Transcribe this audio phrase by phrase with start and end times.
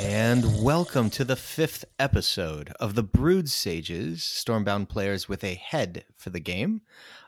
[0.00, 6.04] And welcome to the fifth episode of the Brood Sages, Stormbound players with a head
[6.16, 6.82] for the game.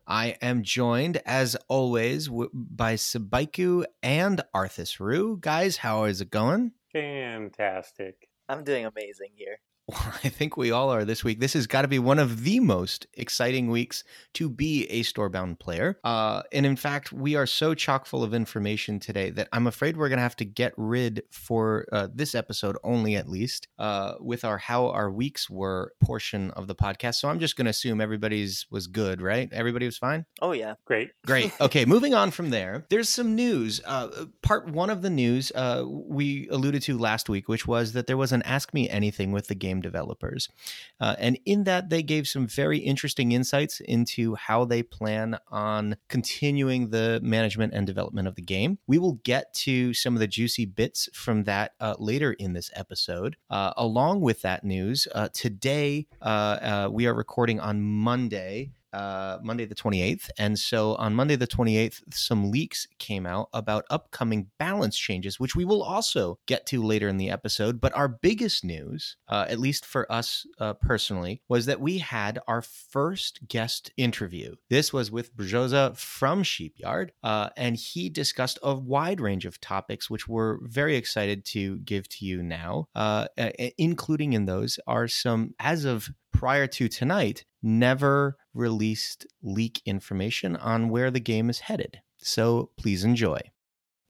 [0.07, 5.38] I am joined, as always, w- by Subaiku and Arthis Rue.
[5.41, 6.72] Guys, how is it going?
[6.93, 8.29] Fantastic.
[8.49, 9.59] I'm doing amazing here.
[10.25, 11.41] I think we all are this week.
[11.41, 15.59] This has got to be one of the most exciting weeks to be a Stormbound
[15.59, 15.99] player.
[16.05, 19.97] Uh, and in fact, we are so chock full of information today that I'm afraid
[19.97, 24.14] we're going to have to get rid for uh, this episode only, at least, uh,
[24.20, 27.16] with our how our weeks were portion of the podcast.
[27.16, 29.48] So I'm just going to assume everybody's was good, right?
[29.52, 30.27] Everybody was fine.
[30.42, 31.11] Oh yeah, Great.
[31.27, 31.52] Great.
[31.61, 32.86] Okay, moving on from there.
[32.88, 33.80] There's some news.
[33.84, 38.06] Uh, part one of the news uh, we alluded to last week, which was that
[38.06, 40.48] there was an Ask Me Anything with the game developers,
[41.01, 45.97] uh, and in that they gave some very interesting insights into how they plan on
[46.09, 48.79] continuing the management and development of the game.
[48.87, 52.70] We will get to some of the juicy bits from that uh, later in this
[52.75, 53.37] episode.
[53.48, 59.38] Uh, along with that news, uh, today uh, uh, we are recording on Monday uh,
[59.42, 60.30] Monday the 28th.
[60.38, 65.56] And so on Monday the 28th, some leaks came out about upcoming balance changes, which
[65.56, 67.80] we will also get to later in the episode.
[67.80, 72.38] But our biggest news, uh, at least for us uh, personally, was that we had
[72.48, 74.55] our first guest interview.
[74.69, 80.10] This was with Brzoza from Sheepyard, uh, and he discussed a wide range of topics,
[80.10, 82.88] which we're very excited to give to you now.
[82.94, 83.27] Uh,
[83.78, 90.89] including in those are some, as of prior to tonight, never released leak information on
[90.89, 92.01] where the game is headed.
[92.19, 93.41] So please enjoy.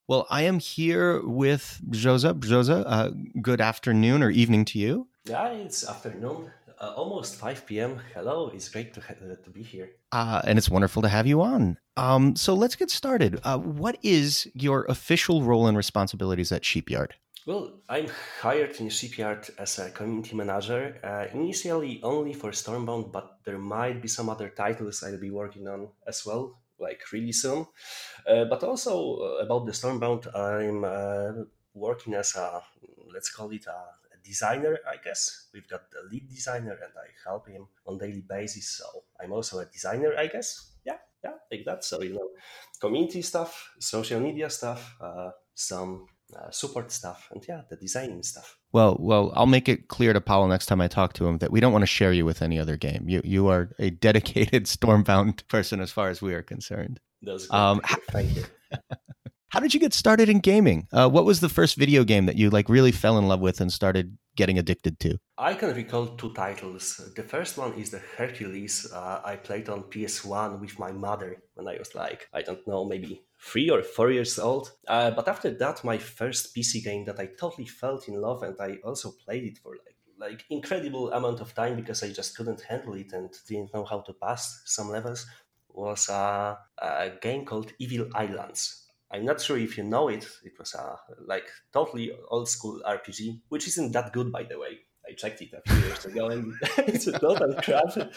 [0.08, 2.34] Well, I am here with Brzoza.
[2.38, 5.06] Brzoza, uh, good afternoon or evening to you.
[5.24, 8.00] Yeah, it's afternoon, uh, almost 5 p.m.
[8.14, 9.90] Hello, it's great to, ha- uh, to be here.
[10.10, 11.76] Uh, and it's wonderful to have you on.
[11.96, 13.38] Um, so let's get started.
[13.44, 17.14] Uh, what is your official role and responsibilities at Sheepyard?
[17.50, 18.06] Well, I'm
[18.40, 24.00] hired in Sheepyard as a community manager, uh, initially only for Stormbound, but there might
[24.00, 27.66] be some other titles I'll be working on as well, like really soon.
[28.24, 31.42] Uh, but also uh, about the Stormbound, I'm uh,
[31.74, 32.62] working as a,
[33.12, 35.48] let's call it a designer, I guess.
[35.52, 38.78] We've got the lead designer and I help him on daily basis.
[38.78, 38.84] So
[39.20, 40.70] I'm also a designer, I guess.
[40.84, 41.82] Yeah, yeah, like that.
[41.82, 42.28] So, you know,
[42.80, 48.56] community stuff, social media stuff, uh, some uh, support stuff, and yeah, the designing stuff.
[48.72, 51.50] Well, well, I'll make it clear to Pavel next time I talk to him that
[51.50, 53.08] we don't want to share you with any other game.
[53.08, 57.00] You you are a dedicated Stormbound person as far as we are concerned.
[57.22, 57.56] That's good.
[57.56, 57.80] Um,
[58.10, 58.44] Thank you.
[59.50, 60.86] How did you get started in gaming?
[60.92, 63.60] Uh, what was the first video game that you like really fell in love with
[63.60, 65.18] and started getting addicted to?
[65.36, 67.00] I can recall two titles.
[67.16, 68.86] The first one is the Hercules.
[68.92, 72.84] Uh, I played on PS1 with my mother when I was like, I don't know,
[72.84, 74.72] maybe three or four years old.
[74.86, 78.56] Uh, but after that, my first PC game that I totally felt in love, and
[78.60, 82.60] I also played it for like like incredible amount of time because I just couldn't
[82.60, 85.26] handle it and didn't know how to pass some levels.
[85.72, 88.86] Was a, a game called Evil Islands.
[89.10, 90.28] I'm not sure if you know it.
[90.44, 90.96] It was a
[91.26, 94.80] like totally old school RPG, which isn't that good, by the way.
[95.08, 98.12] I checked it a few years ago, and it's a total crap.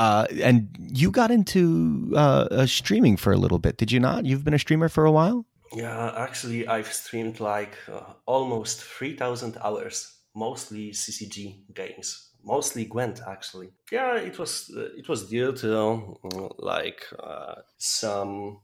[0.00, 4.24] Uh, and you got into uh, uh, streaming for a little bit, did you not?
[4.24, 5.44] You've been a streamer for a while.
[5.74, 13.20] Yeah, actually, I've streamed like uh, almost 3,000 hours, mostly CCG games, mostly Gwent.
[13.26, 18.60] Actually, yeah, it was uh, it was due to uh, like uh, some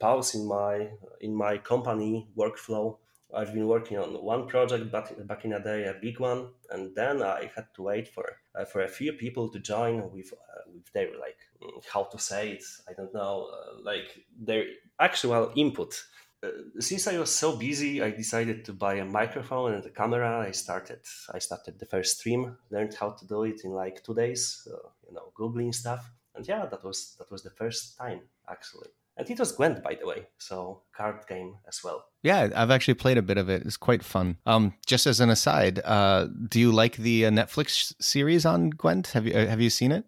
[0.00, 0.90] pause in my
[1.22, 2.98] in my company workflow.
[3.34, 6.94] I've been working on one project back, back in a day, a big one, and
[6.94, 10.70] then I had to wait for uh, for a few people to join with uh,
[10.72, 12.64] with their like mm, how to say it.
[12.88, 14.64] I don't know, uh, like their
[14.98, 16.02] actual input.
[16.42, 16.48] Uh,
[16.78, 20.40] since I was so busy, I decided to buy a microphone and a camera.
[20.40, 21.00] I started
[21.32, 24.66] I started the first stream, learned how to do it in like two days.
[24.70, 28.88] Uh, you know, googling stuff, and yeah, that was that was the first time actually.
[29.16, 32.04] And it was Gwent, by the way, so card game as well.
[32.24, 33.66] Yeah, I've actually played a bit of it.
[33.66, 34.38] It's quite fun.
[34.46, 39.08] Um, just as an aside, uh, do you like the uh, Netflix series on Gwent?
[39.08, 40.06] Have you uh, have you seen it?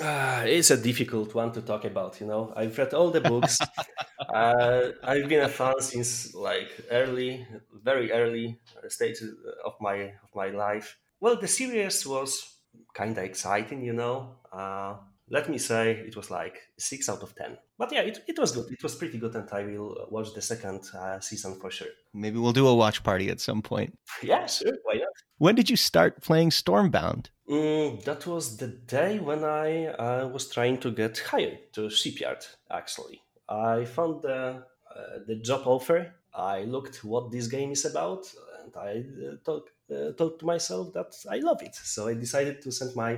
[0.00, 2.20] Uh, it's a difficult one to talk about.
[2.20, 3.58] You know, I've read all the books.
[4.32, 7.44] uh, I've been a fan since like early,
[7.82, 9.34] very early stages
[9.64, 10.96] of my of my life.
[11.18, 12.58] Well, the series was
[12.94, 13.82] kind of exciting.
[13.82, 14.94] You know, uh,
[15.28, 17.58] let me say it was like six out of ten.
[17.78, 18.70] But yeah, it, it was good.
[18.70, 21.88] It was pretty good, and I will watch the second uh, season for sure.
[22.14, 23.98] Maybe we'll do a watch party at some point.
[24.22, 24.76] Yeah, sure.
[24.84, 25.08] Why not?
[25.38, 27.30] When did you start playing Stormbound?
[27.48, 32.46] Mm, that was the day when I uh, was trying to get hired to Sheepyard.
[32.70, 34.64] Actually, I found the
[34.96, 36.14] uh, the job offer.
[36.34, 38.26] I looked what this game is about,
[38.66, 41.74] and I uh, thought, uh, thought to myself that I love it.
[41.74, 43.14] So I decided to send my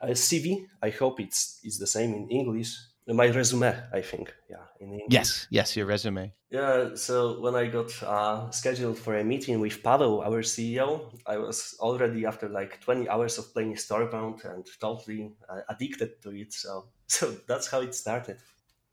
[0.00, 0.66] uh, CV.
[0.82, 2.76] I hope it's it's the same in English.
[3.06, 5.08] My resume, I think, yeah, in English.
[5.08, 6.30] Yes, yes, your resume.
[6.50, 6.94] Yeah.
[6.94, 11.74] So when I got uh, scheduled for a meeting with Pavel, our CEO, I was
[11.80, 16.52] already after like 20 hours of playing Stormbound and totally uh, addicted to it.
[16.52, 18.38] So so that's how it started.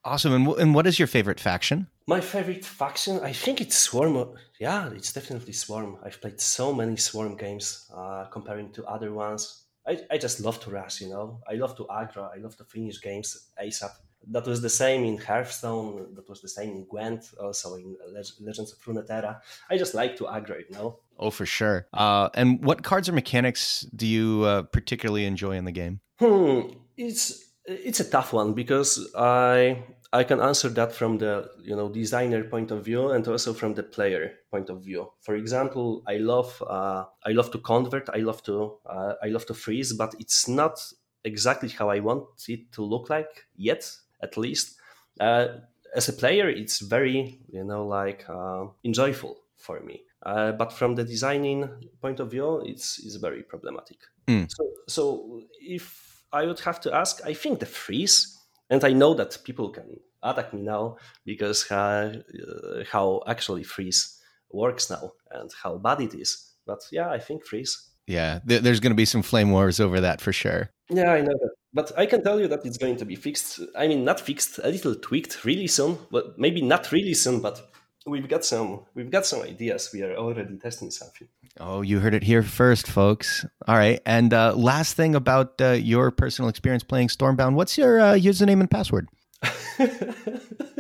[0.05, 0.33] Awesome.
[0.33, 1.87] And, w- and what is your favorite faction?
[2.07, 4.35] My favorite faction, I think it's Swarm.
[4.59, 5.97] Yeah, it's definitely Swarm.
[6.03, 9.63] I've played so many Swarm games uh, comparing to other ones.
[9.87, 11.41] I, I just love to rush, you know.
[11.49, 12.29] I love to aggro.
[12.35, 13.89] I love to finish games ASAP.
[14.27, 16.13] That was the same in Hearthstone.
[16.15, 19.39] That was the same in Gwent, also in Leg- Legends of Runeterra.
[19.69, 20.99] I just like to aggro, you know.
[21.19, 21.87] Oh, for sure.
[21.93, 25.99] Uh, and what cards or mechanics do you uh, particularly enjoy in the game?
[26.19, 26.61] Hmm,
[26.97, 29.83] it's it's a tough one because I
[30.13, 33.73] I can answer that from the you know designer point of view and also from
[33.73, 35.11] the player point of view.
[35.21, 38.09] For example, I love uh, I love to convert.
[38.09, 40.79] I love to uh, I love to freeze, but it's not
[41.23, 43.91] exactly how I want it to look like yet,
[44.21, 44.77] at least.
[45.19, 45.47] Uh,
[45.95, 50.03] as a player, it's very you know like uh, enjoyable for me.
[50.23, 51.69] Uh, but from the designing
[52.01, 53.97] point of view, it's it's very problematic.
[54.27, 54.49] Mm.
[54.49, 58.37] So so if I would have to ask, I think the freeze,
[58.69, 64.19] and I know that people can attack me now because uh, uh, how actually freeze
[64.51, 66.53] works now and how bad it is.
[66.65, 67.89] But yeah, I think freeze.
[68.07, 70.69] Yeah, th- there's going to be some flame wars over that for sure.
[70.89, 71.51] Yeah, I know that.
[71.73, 73.59] But I can tell you that it's going to be fixed.
[73.75, 75.97] I mean, not fixed, a little tweaked really soon.
[76.11, 77.69] But maybe not really soon, but
[78.05, 79.89] we've got some we've got some ideas.
[79.93, 81.27] We are already testing something.
[81.59, 83.45] Oh, you heard it here first, folks.
[83.67, 84.01] All right.
[84.05, 88.59] And uh, last thing about uh, your personal experience playing Stormbound, what's your uh, username
[88.59, 89.07] and password?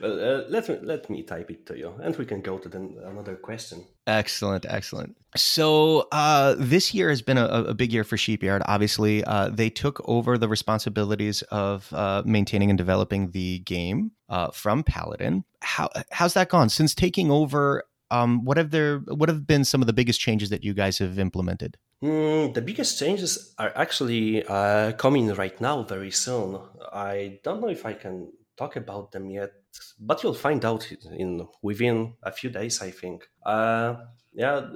[0.00, 2.68] well, uh, let me let me type it to you, and we can go to
[2.68, 3.84] the, another question.
[4.06, 5.16] Excellent, excellent.
[5.36, 8.62] So uh, this year has been a, a, big year for Sheepyard.
[8.66, 14.50] Obviously, uh, they took over the responsibilities of uh, maintaining and developing the game uh,
[14.50, 15.44] from Paladin.
[15.60, 17.84] How how's that gone since taking over?
[18.10, 20.98] Um, what have there what have been some of the biggest changes that you guys
[20.98, 21.76] have implemented?
[22.02, 26.58] Mm, the biggest changes are actually uh, coming right now, very soon.
[26.92, 29.52] I don't know if I can talk about them yet,
[29.98, 33.28] but you'll find out in within a few days, I think.
[33.44, 33.96] Uh,
[34.32, 34.66] yeah,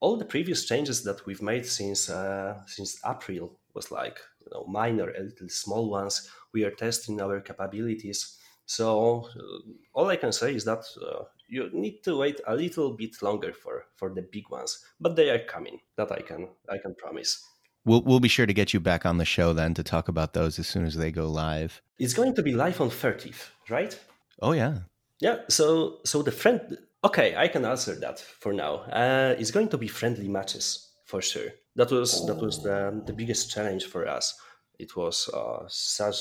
[0.00, 4.64] all the previous changes that we've made since uh, since April was like you know
[4.66, 6.30] minor, a little small ones.
[6.52, 8.36] We are testing our capabilities.
[8.66, 12.92] So uh, all I can say is that uh, you need to wait a little
[12.96, 15.80] bit longer for for the big ones, but they are coming.
[15.96, 17.44] That I can I can promise.
[17.88, 20.34] We'll we'll be sure to get you back on the show then to talk about
[20.34, 21.80] those as soon as they go live.
[21.98, 23.98] It's going to be live on 30th, right?
[24.42, 24.74] Oh yeah.
[25.20, 25.38] Yeah.
[25.48, 26.60] So so the friend.
[27.02, 28.72] Okay, I can answer that for now.
[29.02, 31.50] Uh, it's going to be friendly matches for sure.
[31.76, 34.38] That was that was the the biggest challenge for us.
[34.78, 36.18] It was uh, such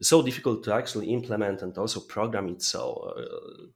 [0.00, 3.66] so difficult to actually implement and also program it so uh,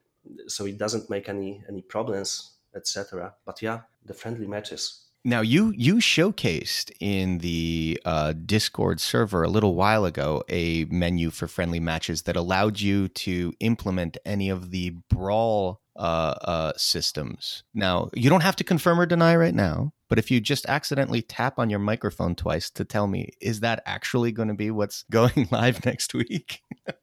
[0.47, 5.73] so it doesn't make any any problems etc but yeah the friendly matches now you
[5.75, 11.79] you showcased in the uh, discord server a little while ago a menu for friendly
[11.79, 17.63] matches that allowed you to implement any of the brawl uh, uh, systems.
[17.73, 21.21] Now you don't have to confirm or deny right now but if you just accidentally
[21.21, 25.03] tap on your microphone twice to tell me is that actually going to be what's
[25.11, 26.61] going live next week?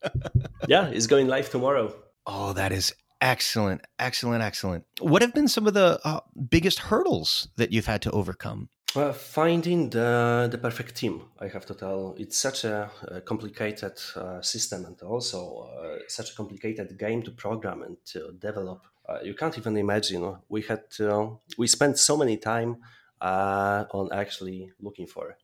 [0.69, 1.95] Yeah it's going live tomorrow.
[2.27, 4.85] Oh that is Excellent, excellent, excellent.
[5.01, 8.71] What have been some of the uh, biggest hurdles that you've had to overcome?
[8.97, 13.93] Uh, finding the the perfect team, I have to tell, it's such a, a complicated
[14.17, 18.87] uh, system and also uh, such a complicated game to program and to develop.
[19.09, 20.37] Uh, you can't even imagine.
[20.49, 22.79] We had to, we spent so many time
[23.21, 25.37] uh, on actually looking for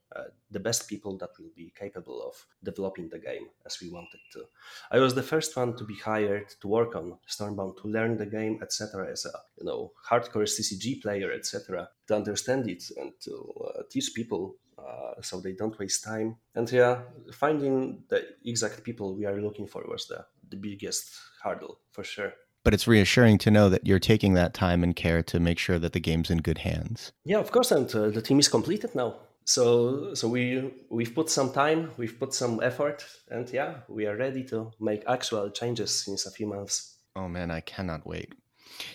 [0.50, 4.44] the best people that will be capable of developing the game as we wanted to.
[4.90, 8.26] I was the first one to be hired to work on Stormbound, to learn the
[8.26, 9.10] game, etc.
[9.10, 11.88] As a you know hardcore CCG player, etc.
[12.08, 16.36] To understand it and to uh, teach people uh, so they don't waste time.
[16.54, 17.00] And yeah,
[17.32, 21.10] finding the exact people we are looking for was the the biggest
[21.42, 22.32] hurdle for sure
[22.66, 25.78] but it's reassuring to know that you're taking that time and care to make sure
[25.78, 27.12] that the game's in good hands.
[27.24, 29.14] Yeah, of course, and uh, the team is completed now.
[29.46, 34.16] So, so we we've put some time, we've put some effort, and yeah, we are
[34.16, 36.96] ready to make actual changes since a few months.
[37.14, 38.34] Oh man, I cannot wait.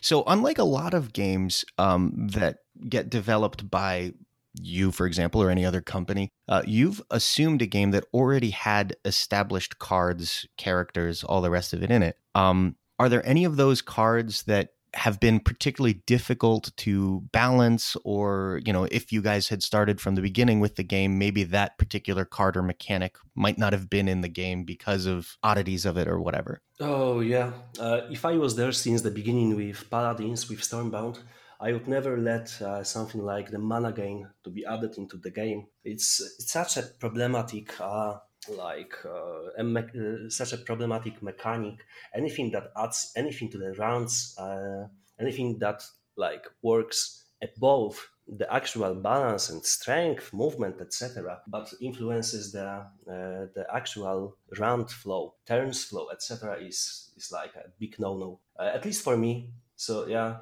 [0.01, 2.57] So, unlike a lot of games um, that
[2.89, 4.13] get developed by
[4.59, 8.97] you, for example, or any other company, uh, you've assumed a game that already had
[9.05, 12.17] established cards, characters, all the rest of it in it.
[12.35, 18.59] Um, are there any of those cards that have been particularly difficult to balance or
[18.65, 21.77] you know if you guys had started from the beginning with the game maybe that
[21.77, 25.95] particular card or mechanic might not have been in the game because of oddities of
[25.97, 30.49] it or whatever oh yeah uh, if i was there since the beginning with paladins
[30.49, 31.19] with stormbound
[31.63, 35.29] I would never let uh, something like the mana gain to be added into the
[35.29, 35.67] game.
[35.83, 38.17] It's it's such a problematic uh,
[38.49, 41.85] like uh, a me- uh, such a problematic mechanic.
[42.13, 44.87] Anything that adds anything to the rounds, uh,
[45.19, 45.83] anything that
[46.15, 53.65] like works above the actual balance and strength, movement, etc., but influences the uh, the
[53.73, 58.39] actual round flow, turns flow, etc., is is like a big no-no.
[58.57, 59.51] Uh, at least for me.
[59.75, 60.37] So yeah,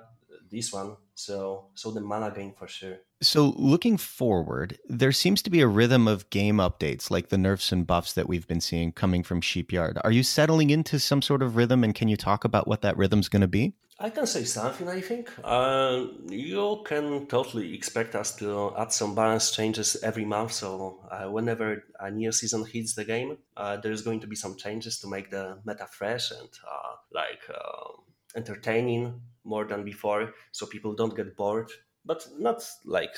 [0.50, 0.98] this one.
[1.20, 3.00] So so the mana gain for sure.
[3.22, 7.74] So looking forward, there seems to be a rhythm of game updates like the nerfs
[7.74, 10.00] and buffs that we've been seeing coming from Sheepyard.
[10.06, 12.96] Are you settling into some sort of rhythm and can you talk about what that
[12.96, 13.74] rhythm's going to be?
[14.02, 15.30] I can say something, I think.
[15.44, 20.54] Uh, you can totally expect us to add some balance changes every month.
[20.54, 24.56] So, uh, whenever a new season hits the game, uh, there's going to be some
[24.56, 28.06] changes to make the meta fresh and uh, like um,
[28.38, 31.70] entertaining more than before so people don't get bored.
[32.06, 33.12] But not like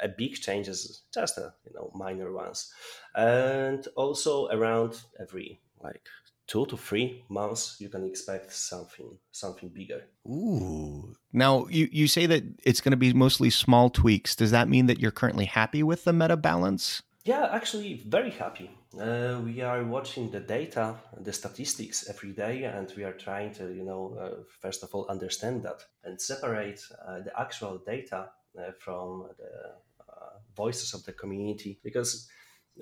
[0.00, 2.72] a big changes just a you know minor ones.
[3.14, 6.06] And also around every like
[6.46, 10.04] two to three months you can expect something something bigger.
[10.26, 11.14] Ooh.
[11.32, 14.36] Now you you say that it's going to be mostly small tweaks.
[14.36, 17.02] Does that mean that you're currently happy with the meta balance?
[17.24, 18.70] Yeah, actually, very happy.
[18.96, 23.74] Uh, we are watching the data, the statistics every day, and we are trying to,
[23.74, 28.70] you know, uh, first of all, understand that and separate uh, the actual data uh,
[28.78, 31.78] from the uh, voices of the community.
[31.84, 32.30] Because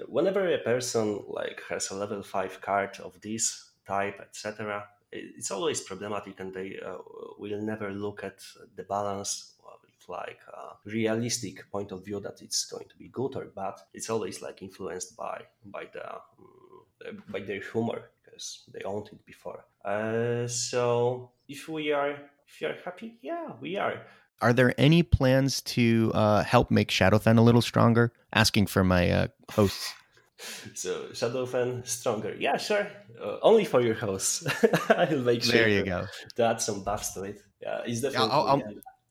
[0.07, 5.81] whenever a person like has a level five card of this type, etc., it's always
[5.81, 6.99] problematic, and they uh,
[7.39, 8.39] will never look at
[8.77, 9.57] the balance
[10.09, 13.75] like a realistic point of view that it's going to be good or bad.
[13.93, 16.07] It's always like influenced by by the
[17.09, 19.65] um, by their humor because they owned it before.
[19.85, 24.03] Uh, so if we are if you are happy, yeah, we are.
[24.43, 28.13] Are there any plans to uh, help make Shadowfen a little stronger?
[28.33, 29.95] Asking for my uh, hosts.
[30.75, 32.87] so Shadowfen stronger, yeah, sure.
[33.21, 34.47] Uh, only for your hosts.
[34.91, 35.53] I'll make sure.
[35.53, 36.07] There you go.
[36.37, 37.43] To add some buffs to it.
[37.63, 38.31] Yeah, it's definitely.
[38.31, 38.63] I'll, I'll,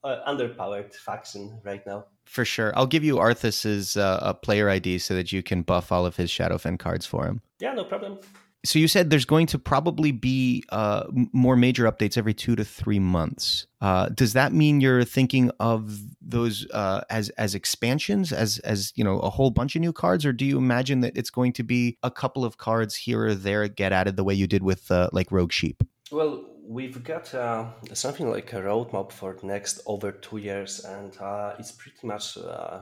[0.06, 2.06] uh, underpowered faction right now.
[2.26, 2.72] For sure.
[2.76, 6.30] I'll give you Arthis's uh, player ID so that you can buff all of his
[6.30, 7.42] Shadowfen cards for him.
[7.60, 8.20] Yeah, no problem.
[8.64, 12.66] So you said there's going to probably be uh, more major updates every two to
[12.66, 13.68] three months.
[13.80, 19.04] Uh, does that mean you're thinking of those uh, as as expansions, as as you
[19.04, 21.64] know, a whole bunch of new cards, or do you imagine that it's going to
[21.64, 24.90] be a couple of cards here or there get added the way you did with
[24.90, 25.84] uh, like Rogue Sheep?
[26.12, 31.18] Well, we've got uh, something like a roadmap for the next over two years, and
[31.20, 32.82] uh, it's pretty much uh,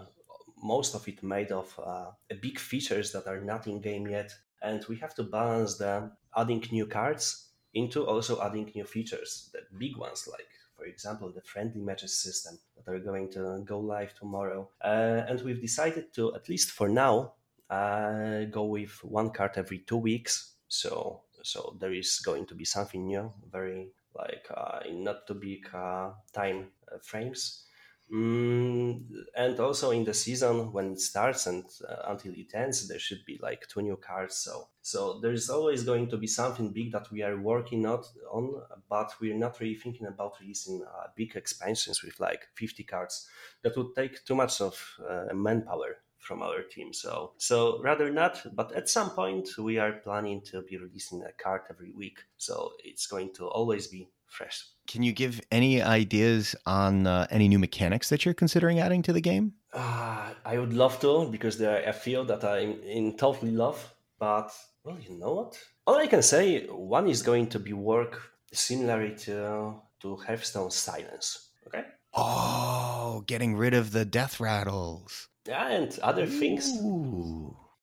[0.61, 2.11] most of it made of uh,
[2.41, 4.33] big features that are not in game yet.
[4.61, 9.59] And we have to balance the adding new cards into also adding new features, the
[9.77, 10.47] big ones like
[10.83, 14.69] for example, the friendly matches system that are going to go live tomorrow.
[14.83, 17.33] Uh, and we've decided to, at least for now,
[17.69, 20.55] uh, go with one card every two weeks.
[20.67, 25.35] So so there is going to be something new, very like uh, in not too
[25.35, 27.65] big uh, time uh, frames.
[28.13, 32.99] Mm, and also in the season when it starts and uh, until it ends, there
[32.99, 34.35] should be like two new cards.
[34.35, 38.05] So so there is always going to be something big that we are working not
[38.29, 43.27] on, but we're not really thinking about releasing uh, big expansions with like 50 cards.
[43.63, 44.97] That would take too much of
[45.33, 46.93] manpower from our team.
[46.93, 51.31] So so rather not, but at some point we are planning to be releasing a
[51.43, 52.19] card every week.
[52.37, 54.65] So it's going to always be fresh.
[54.87, 59.13] Can you give any ideas on uh, any new mechanics that you're considering adding to
[59.13, 59.53] the game?
[59.71, 63.93] Uh, I would love to because there are a few that I'm in totally love.
[64.19, 64.51] But
[64.83, 65.57] well, you know what?
[65.85, 71.49] All I can say, one is going to be work similarly to to Hearthstone Silence.
[71.67, 71.83] Okay.
[72.13, 75.29] Oh, getting rid of the death rattles.
[75.45, 76.27] Yeah, and other Ooh.
[76.27, 76.79] things.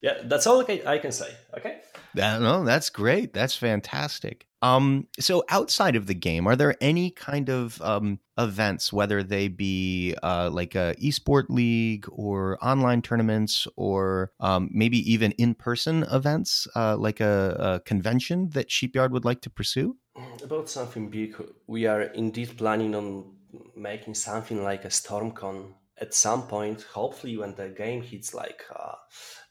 [0.01, 1.35] Yeah, that's all I can say.
[1.57, 1.81] Okay.
[2.15, 3.33] That, no, that's great.
[3.33, 4.47] That's fantastic.
[4.63, 9.47] Um, so outside of the game, are there any kind of um, events, whether they
[9.47, 16.67] be uh, like a esport league or online tournaments, or um, maybe even in-person events,
[16.75, 19.97] uh, like a, a convention that Sheepyard would like to pursue?
[20.43, 21.35] About something big,
[21.67, 23.33] we are indeed planning on
[23.75, 28.95] making something like a StormCon at some point, hopefully, when the game hits like uh,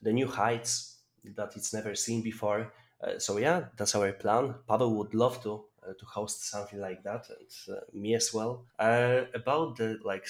[0.03, 0.99] the new heights
[1.37, 2.73] that it's never seen before.
[3.03, 4.55] Uh, so yeah, that's our plan.
[4.69, 5.65] Pavel would love to
[5.99, 8.67] to host something like that, and uh, me as well.
[8.79, 10.27] Uh, about the like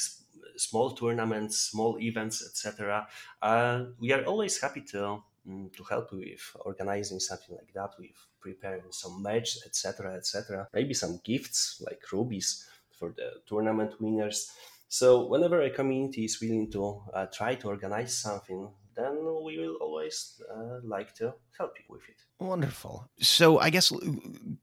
[0.56, 3.06] small tournaments, small events, etc.
[3.42, 8.16] Uh, we are always happy to um, to help with organizing something like that, with
[8.40, 10.68] preparing some match, etc., etc.
[10.72, 12.66] Maybe some gifts like rubies
[12.98, 14.52] for the tournament winners.
[14.90, 19.76] So whenever a community is willing to uh, try to organize something, then we will
[19.80, 22.16] always uh, like to help you with it.
[22.40, 23.08] Wonderful.
[23.20, 23.92] So, I guess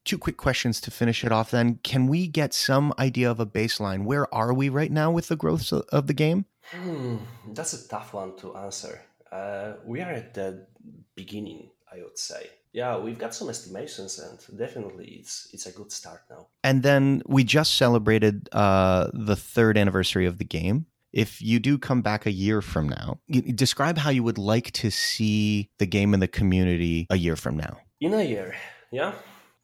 [0.03, 1.79] two quick questions to finish it off then.
[1.81, 4.03] Can we get some idea of a baseline?
[4.03, 6.45] Where are we right now with the growth of the game?
[6.73, 7.17] Hmm,
[7.53, 9.01] that's a tough one to answer.
[9.31, 10.67] Uh, we are at the
[11.15, 12.49] beginning, I would say.
[12.77, 16.41] Yeah, we've got some estimations, and definitely it's it's a good start now.
[16.63, 21.79] And then we just celebrated uh, the third anniversary of the game if you do
[21.79, 23.19] come back a year from now,
[23.65, 27.57] describe how you would like to see the game in the community a year from
[27.57, 27.77] now.
[27.99, 28.55] In a year,
[28.91, 29.13] yeah.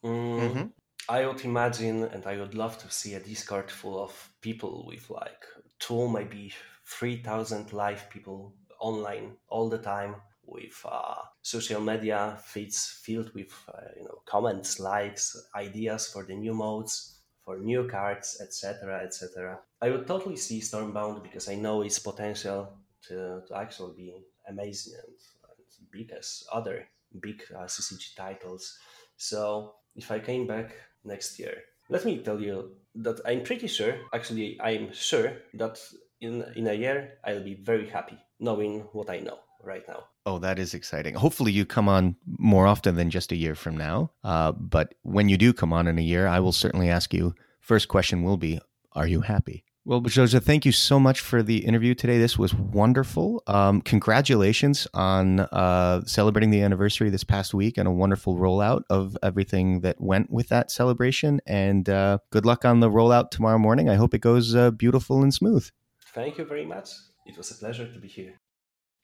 [0.04, 0.68] Mm, mm-hmm.
[1.08, 5.06] I would imagine, and I would love to see a Discord full of people with
[5.12, 5.42] like
[5.78, 6.52] two, maybe
[6.96, 10.16] three thousand live people online all the time,
[10.46, 16.36] with uh, social media feeds filled with uh, you know comments, likes, ideas for the
[16.36, 19.60] new modes for new cards, etc., etc.
[19.82, 24.14] I would totally see Stormbound because I know its potential to, to actually be
[24.48, 26.88] amazing and, and big as other
[27.20, 28.78] big uh, CCG titles.
[29.18, 30.74] So if I came back
[31.04, 31.56] next year,
[31.90, 35.80] let me tell you that I'm pretty sure, actually, I'm sure that
[36.22, 40.04] in in a year I'll be very happy knowing what I know right now.
[40.26, 41.16] Oh, that is exciting.
[41.16, 44.12] Hopefully, you come on more often than just a year from now.
[44.24, 47.36] Uh, but when you do come on in a year, I will certainly ask you.
[47.60, 48.60] First question will be
[48.94, 49.64] Are you happy?
[49.86, 52.18] Well, Brzoza, thank you so much for the interview today.
[52.18, 53.44] This was wonderful.
[53.48, 59.18] Um, congratulations on uh, celebrating the anniversary this past week and a wonderful rollout of
[59.22, 61.42] everything that went with that celebration.
[61.46, 63.90] And uh, good luck on the rollout tomorrow morning.
[63.90, 65.70] I hope it goes uh, beautiful and smooth.
[66.14, 66.90] Thank you very much.
[67.26, 68.40] It was a pleasure to be here.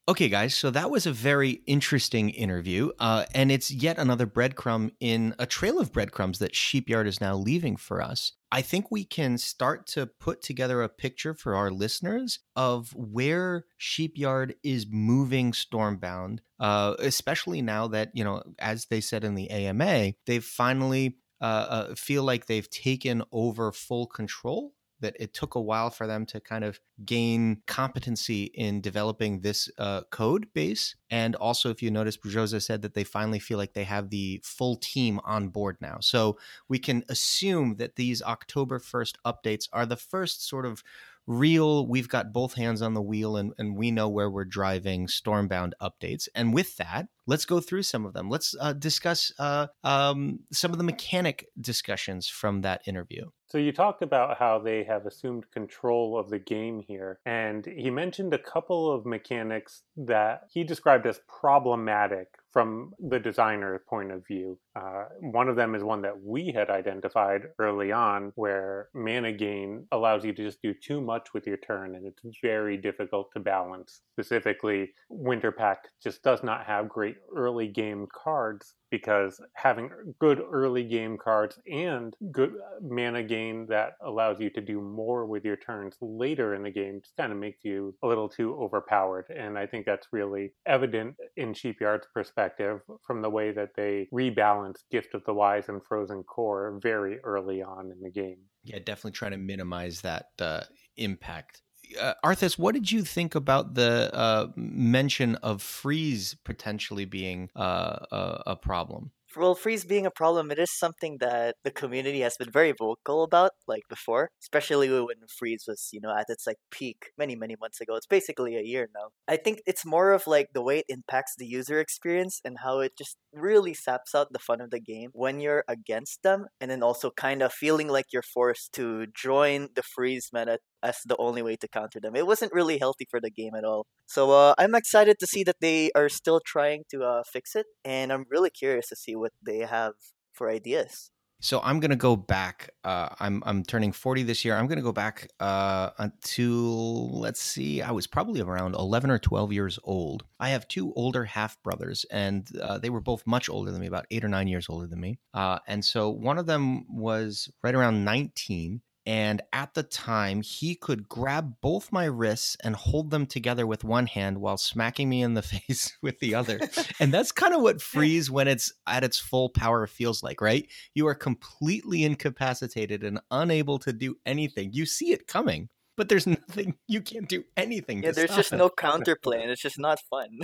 [0.08, 4.90] Okay, guys, so that was a very interesting interview, uh, and it's yet another breadcrumb
[4.98, 8.32] in a trail of breadcrumbs that Sheepyard is now leaving for us.
[8.50, 13.66] I think we can start to put together a picture for our listeners of where
[13.76, 19.48] Sheepyard is moving Stormbound, uh, especially now that, you know, as they said in the
[19.50, 25.54] AMA, they've finally uh, uh, feel like they've taken over full control that it took
[25.54, 30.96] a while for them to kind of gain competency in developing this uh, code base.
[31.10, 34.40] And also, if you notice, Brzoza said that they finally feel like they have the
[34.44, 35.98] full team on board now.
[36.00, 40.82] So we can assume that these October 1st updates are the first sort of
[41.26, 45.06] real we've got both hands on the wheel and, and we know where we're driving
[45.06, 49.66] stormbound updates and with that let's go through some of them let's uh, discuss uh,
[49.84, 54.84] um, some of the mechanic discussions from that interview so you talked about how they
[54.84, 60.42] have assumed control of the game here and he mentioned a couple of mechanics that
[60.50, 64.58] he described as problematic from the designer point of view.
[64.74, 69.86] Uh, one of them is one that we had identified early on, where mana gain
[69.92, 73.40] allows you to just do too much with your turn, and it's very difficult to
[73.40, 74.00] balance.
[74.12, 80.82] Specifically, Winter Pact just does not have great early game cards because having good early
[80.82, 85.56] game cards and good uh, mana gain that allows you to do more with your
[85.56, 89.26] turns later in the game just kind of makes you a little too overpowered.
[89.34, 94.80] And I think that's really evident in Sheepyard's perspective from the way that they rebalance
[94.90, 98.38] Gift of the Wise and Frozen Core very early on in the game.
[98.64, 100.62] Yeah, definitely trying to minimize that uh,
[100.96, 101.62] impact
[101.98, 107.98] uh, Arthis, what did you think about the uh, mention of freeze potentially being uh,
[108.10, 109.12] a, a problem?
[109.36, 113.22] well, freeze being a problem, it is something that the community has been very vocal
[113.22, 117.56] about, like before, especially when freeze was, you know, at its like peak many, many
[117.60, 117.94] months ago.
[117.94, 119.10] It's basically a year now.
[119.28, 122.80] I think it's more of like the way it impacts the user experience and how
[122.80, 126.70] it just really saps out the fun of the game when you're against them, and
[126.70, 131.16] then also kind of feeling like you're forced to join the freeze meta as the
[131.18, 132.16] only way to counter them.
[132.16, 133.86] It wasn't really healthy for the game at all.
[134.06, 137.66] So uh, I'm excited to see that they are still trying to uh, fix it,
[137.84, 139.92] and I'm really curious to see what they have
[140.32, 141.10] for ideas.
[141.42, 142.70] So I'm gonna go back.
[142.84, 144.56] Uh, I'm I'm turning 40 this year.
[144.56, 147.80] I'm gonna go back uh, until let's see.
[147.80, 150.24] I was probably around 11 or 12 years old.
[150.38, 153.86] I have two older half brothers, and uh, they were both much older than me,
[153.86, 155.18] about eight or nine years older than me.
[155.32, 160.76] Uh, and so one of them was right around 19, And at the time, he
[160.76, 165.20] could grab both my wrists and hold them together with one hand while smacking me
[165.20, 166.60] in the face with the other.
[167.00, 170.68] and that's kind of what freeze when it's at its full power feels like, right?
[170.94, 174.70] You are completely incapacitated and unable to do anything.
[174.74, 178.04] You see it coming, but there's nothing you can't do anything.
[178.04, 178.58] Yeah, there's just it.
[178.58, 180.38] no counterplay, and it's just not fun.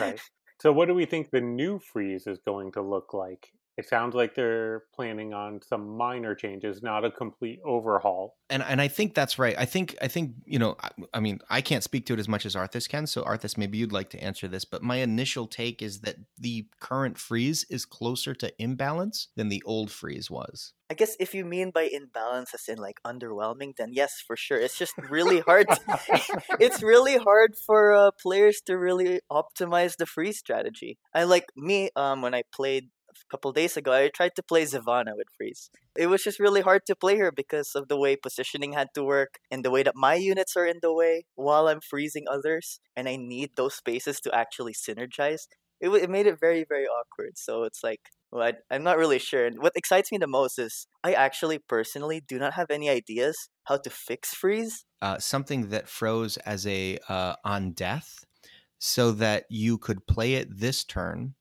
[0.00, 0.18] right.
[0.62, 3.52] So, what do we think the new freeze is going to look like?
[3.76, 8.36] It sounds like they're planning on some minor changes, not a complete overhaul.
[8.50, 9.54] And and I think that's right.
[9.58, 10.76] I think I think you know.
[10.82, 13.06] I, I, mean, I can't speak to it as much as Arthis can.
[13.06, 14.64] So Arthis, maybe you'd like to answer this.
[14.64, 19.62] But my initial take is that the current freeze is closer to imbalance than the
[19.64, 20.72] old freeze was.
[20.90, 24.58] I guess if you mean by imbalance as in like underwhelming, then yes, for sure.
[24.58, 25.68] It's just really hard.
[25.68, 25.78] To,
[26.60, 30.98] it's really hard for uh, players to really optimize the freeze strategy.
[31.14, 32.90] I like me um when I played
[33.22, 35.70] a couple days ago, I tried to play Zivana with freeze.
[35.96, 39.04] It was just really hard to play her because of the way positioning had to
[39.04, 42.80] work and the way that my units are in the way while I'm freezing others,
[42.96, 45.48] and I need those spaces to actually synergize.
[45.80, 47.32] It, it made it very very awkward.
[47.36, 49.44] So it's like well, I, am not really sure.
[49.46, 53.48] And what excites me the most is I actually personally do not have any ideas
[53.64, 54.84] how to fix freeze.
[55.02, 58.24] Uh, something that froze as a uh, on death,
[58.78, 61.34] so that you could play it this turn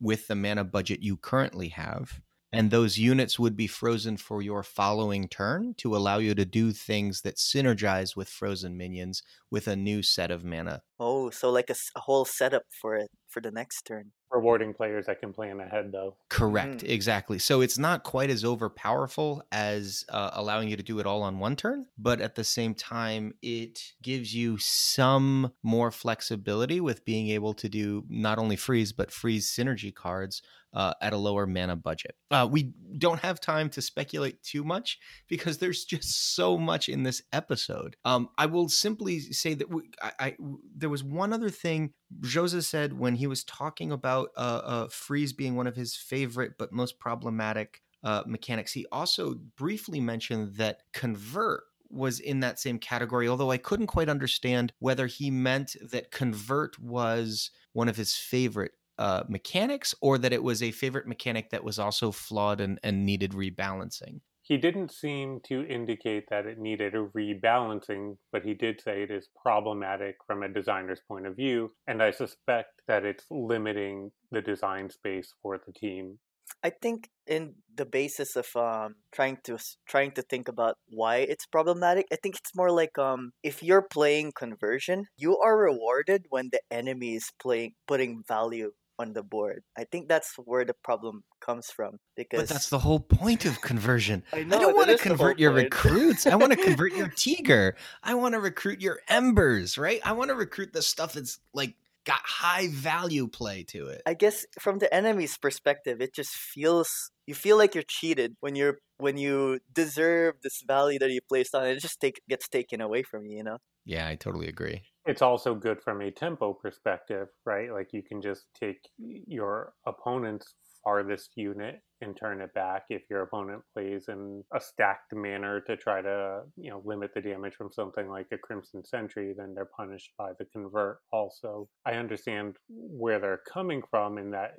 [0.00, 2.20] with the mana budget you currently have,
[2.52, 6.72] and those units would be frozen for your following turn to allow you to do
[6.72, 10.82] things that synergize with frozen minions with a new set of mana.
[11.00, 14.12] Oh, so like a, a whole setup for it for the next turn.
[14.30, 16.14] Rewarding players that can plan ahead, though.
[16.28, 16.88] Correct, mm.
[16.88, 17.38] exactly.
[17.38, 21.38] So it's not quite as overpowerful as uh, allowing you to do it all on
[21.38, 27.28] one turn, but at the same time, it gives you some more flexibility with being
[27.28, 30.42] able to do not only freeze, but freeze synergy cards
[30.74, 32.14] uh, at a lower mana budget.
[32.30, 37.02] Uh, we don't have time to speculate too much because there's just so much in
[37.02, 37.96] this episode.
[38.04, 40.36] Um, I will simply say that we, I, I,
[40.76, 45.32] there was one other thing Brzoza said when he was talking about uh, uh, freeze
[45.32, 48.72] being one of his favorite but most problematic uh, mechanics.
[48.72, 54.08] He also briefly mentioned that convert was in that same category, although I couldn't quite
[54.08, 60.32] understand whether he meant that convert was one of his favorite uh, mechanics or that
[60.32, 64.20] it was a favorite mechanic that was also flawed and, and needed rebalancing.
[64.42, 69.10] He didn't seem to indicate that it needed a rebalancing, but he did say it
[69.10, 74.40] is problematic from a designer's point of view, and I suspect that it's limiting the
[74.40, 76.18] design space for the team.
[76.62, 81.46] I think in the basis of um trying to trying to think about why it's
[81.46, 86.48] problematic, I think it's more like um if you're playing conversion, you are rewarded when
[86.50, 89.62] the enemy is playing putting value on the board.
[89.76, 93.60] I think that's where the problem comes from because But that's the whole point of
[93.60, 94.22] conversion.
[94.32, 96.26] I, know, I don't want to convert your recruits.
[96.26, 97.76] I want to convert your Tiger.
[98.02, 100.00] I want to recruit your Embers, right?
[100.04, 104.02] I want to recruit the stuff that's like got high value play to it.
[104.06, 108.56] I guess from the enemy's perspective, it just feels you feel like you're cheated when
[108.56, 111.76] you're when you deserve this value that you placed on it.
[111.76, 113.58] It just take gets taken away from you, you know.
[113.84, 117.72] Yeah, I totally agree it's also good from a tempo perspective, right?
[117.72, 123.22] Like you can just take your opponent's farthest unit and turn it back if your
[123.22, 127.70] opponent plays in a stacked manner to try to you know limit the damage from
[127.72, 133.18] something like a crimson sentry then they're punished by the convert also i understand where
[133.18, 134.54] they're coming from in that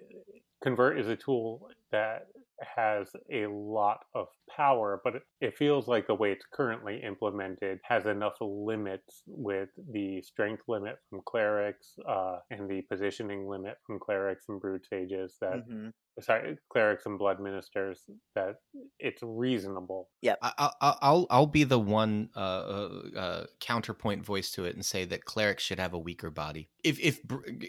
[0.61, 2.27] convert is a tool that
[2.75, 8.05] has a lot of power, but it feels like the way it's currently implemented has
[8.05, 14.45] enough limits with the strength limit from clerics uh, and the positioning limit from clerics
[14.49, 15.89] and brood sages that mm-hmm.
[16.21, 18.05] Sorry clerics and blood ministers
[18.35, 18.55] that
[18.99, 20.09] it's reasonable.
[20.21, 24.75] Yeah, I, will I'll I'll be the one uh, uh, uh, counterpoint voice to it
[24.75, 26.69] and say that clerics should have a weaker body.
[26.83, 27.19] If if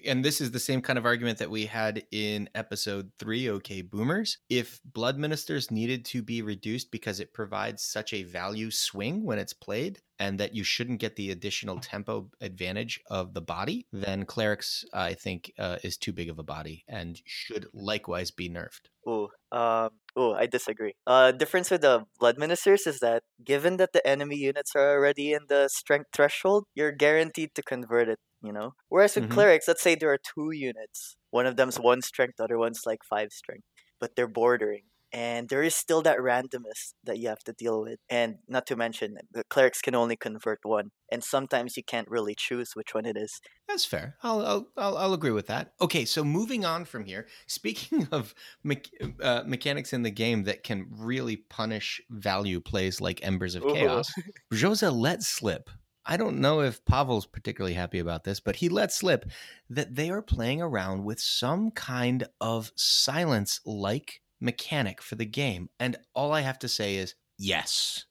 [0.06, 3.50] and this is the same kind of argument that we had in episode three.
[3.50, 4.38] Okay, boomers.
[4.48, 9.38] If blood ministers needed to be reduced because it provides such a value swing when
[9.38, 14.24] it's played and that you shouldn't get the additional tempo advantage of the body, then
[14.24, 18.86] clerics, I think, uh, is too big of a body and should likewise be nerfed.
[19.06, 20.94] Oh, um, oh, I disagree.
[21.06, 25.32] Uh, difference with the blood ministers is that given that the enemy units are already
[25.32, 28.18] in the strength threshold, you're guaranteed to convert it.
[28.42, 29.34] You know, whereas with mm-hmm.
[29.34, 31.16] clerics, let's say there are two units.
[31.30, 33.64] One of them's one strength, the other one's like five strength
[34.00, 34.84] but they're bordering.
[35.12, 37.98] And there is still that randomness that you have to deal with.
[38.08, 42.34] And not to mention, the clerics can only convert one, and sometimes you can't really
[42.36, 43.40] choose which one it is.
[43.68, 44.16] That's fair.
[44.22, 45.72] I'll I'll I'll, I'll agree with that.
[45.80, 47.26] Okay, so moving on from here.
[47.46, 48.82] Speaking of me-
[49.22, 53.72] uh, mechanics in the game that can really punish value plays like Embers of Ooh.
[53.72, 54.12] Chaos,
[54.52, 55.70] Brzoza let slip.
[56.06, 59.30] I don't know if Pavel's particularly happy about this, but he let slip
[59.68, 65.68] that they are playing around with some kind of silence like mechanic for the game.
[65.78, 68.06] And all I have to say is yes.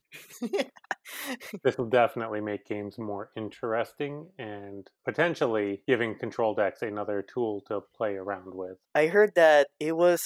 [1.64, 7.82] This will definitely make games more interesting and potentially giving control decks another tool to
[7.96, 8.78] play around with.
[8.96, 10.22] I heard that it was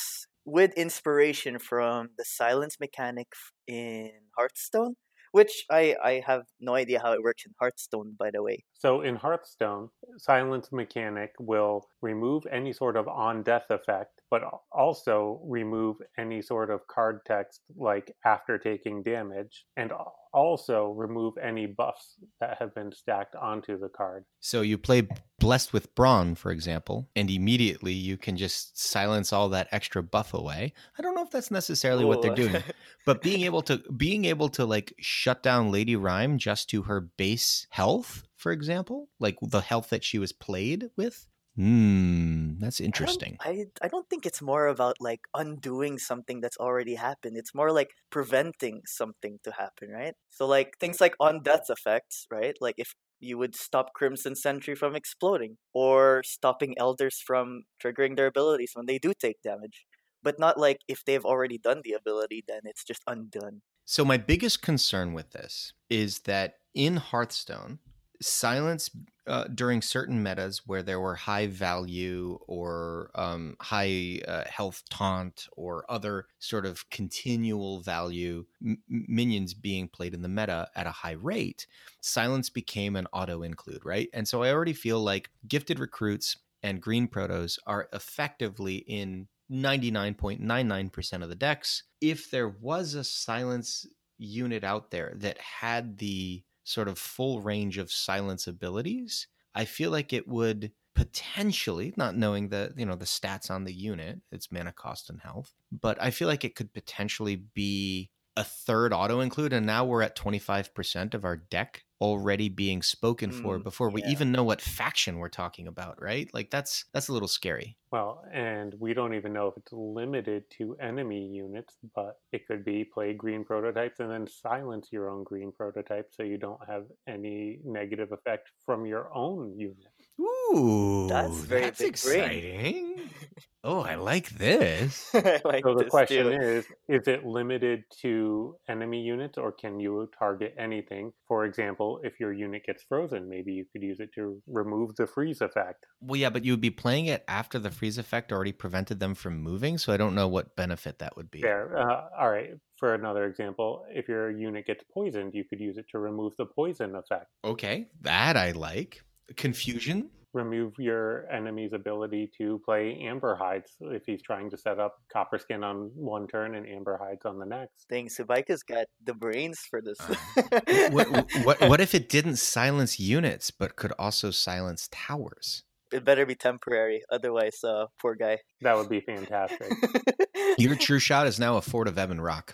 [0.46, 3.28] with inspiration from the silence mechanic
[3.68, 4.96] in Hearthstone,
[5.34, 8.63] which I, I have no idea how it works in Hearthstone, by the way.
[8.74, 15.41] So in Hearthstone, silence mechanic will remove any sort of on death effect, but also
[15.43, 19.91] remove any sort of card text like after taking damage, and
[20.34, 24.26] also remove any buffs that have been stacked onto the card.
[24.39, 25.08] So you play
[25.39, 30.34] Blessed with Brawn, for example, and immediately you can just silence all that extra buff
[30.34, 30.74] away.
[30.98, 32.63] I don't know if that's necessarily what they're doing,
[33.06, 37.02] but being able to being able to like shut down Lady Rime just to her
[37.02, 41.28] base health, for example, like the health that she was played with.
[41.56, 43.38] Hmm, that's I don't- interesting.
[43.39, 47.38] I, I don't think it's more about like undoing something that's already happened.
[47.38, 50.16] It's more like preventing something to happen, right?
[50.30, 52.56] So like things like on death effects, right?
[52.62, 58.28] Like if you would stop Crimson Sentry from exploding or stopping elders from triggering their
[58.28, 59.86] abilities when they do take damage.
[60.24, 63.62] But not like if they've already done the ability, then it's just undone.
[63.86, 67.80] So my biggest concern with this is that in Hearthstone,
[68.27, 68.89] silence
[69.27, 75.47] uh, during certain metas where there were high value or um, high uh, health taunt
[75.53, 80.91] or other sort of continual value m- minions being played in the meta at a
[80.91, 81.67] high rate,
[82.01, 84.09] silence became an auto include, right?
[84.13, 91.23] And so I already feel like gifted recruits and green protos are effectively in 99.99%
[91.23, 91.83] of the decks.
[92.01, 93.86] If there was a silence
[94.17, 99.91] unit out there that had the sort of full range of silence abilities, I feel
[99.91, 104.52] like it would potentially, not knowing the, you know, the stats on the unit, its
[104.52, 109.19] mana cost and health, but I feel like it could potentially be a third auto
[109.19, 113.89] include and now we're at 25% of our deck already being spoken for Mm, before
[113.89, 114.08] we yeah.
[114.12, 116.30] even know what faction we're talking about, right?
[116.34, 117.78] Like that's that's a little scary.
[117.92, 122.66] Well, and we don't even know if it's limited to enemy units, but it could
[122.66, 126.88] be play green prototypes and then silence your own green prototype so you don't have
[127.08, 129.92] any negative effect from your own unit.
[130.19, 132.32] Ooh, That's very that's big brain.
[132.43, 133.10] exciting.
[133.63, 135.10] oh, I like this.
[135.13, 136.32] I like So the this question too.
[136.32, 141.12] is is it limited to enemy units or can you target anything?
[141.28, 145.08] For example, if your unit gets frozen, maybe you could use it to remove the
[145.08, 145.86] freeze effect.
[145.99, 149.15] Well, yeah, but you would be playing it after the freeze effect already prevented them
[149.15, 151.41] from moving, so I don't know what benefit that would be.
[151.41, 151.76] There.
[151.78, 152.52] Uh, all right.
[152.78, 156.45] For another example, if your unit gets poisoned, you could use it to remove the
[156.45, 157.28] poison effect.
[157.43, 159.02] Okay, that I like.
[159.36, 160.09] Confusion.
[160.33, 165.38] remove your enemy's ability to play Amber Hides if he's trying to set up Copper
[165.38, 167.86] Skin on one turn and Amber Hides on the next.
[167.89, 169.99] Dang, Subaiku's got the brains for this.
[170.01, 171.07] Uh, what,
[171.43, 175.63] what what if it didn't silence units but could also silence towers?
[175.93, 178.39] it better be temporary, otherwise, uh, poor guy.
[178.62, 179.71] That would be fantastic.
[180.57, 182.49] Your true shot is now a Fort of Ebonrock.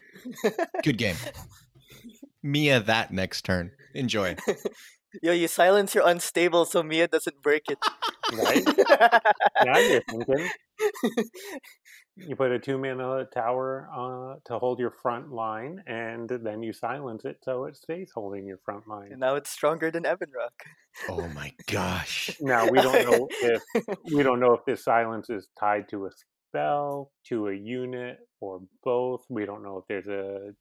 [0.84, 1.16] Good game.
[2.44, 3.72] Mia that next turn.
[3.94, 4.36] Enjoy.
[5.22, 7.80] Yo, you silence your unstable so Mia doesn't break it.
[8.34, 8.64] Right?
[9.66, 10.50] now you're thinking.
[12.16, 16.74] You put a two mana tower uh, to hold your front line, and then you
[16.74, 19.12] silence it so it stays holding your front line.
[19.12, 20.52] and now it's stronger than Ebonrock.
[21.08, 22.30] Oh my gosh.
[22.42, 23.64] Now we don't know if
[24.14, 26.10] we don't know if this silence is tied to a
[26.50, 29.22] spell, to a unit, or both.
[29.30, 30.52] We don't know if there's a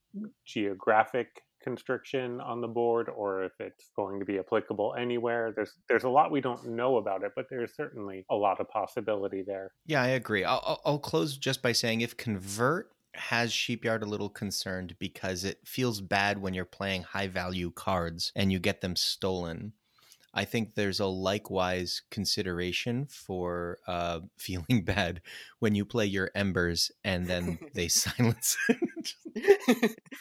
[0.46, 1.28] geographic
[1.62, 5.52] constriction on the board or if it's going to be applicable anywhere.
[5.54, 8.68] There's there's a lot we don't know about it, but there's certainly a lot of
[8.68, 9.72] possibility there.
[9.86, 10.44] Yeah, I agree.
[10.44, 15.60] I'll, I'll- close just by saying if convert has Sheepyard a little concerned because it
[15.64, 19.72] feels bad when you're playing high value cards and you get them stolen.
[20.34, 25.20] I think there's a likewise consideration for uh, feeling bad
[25.58, 28.56] when you play your embers and then they silence.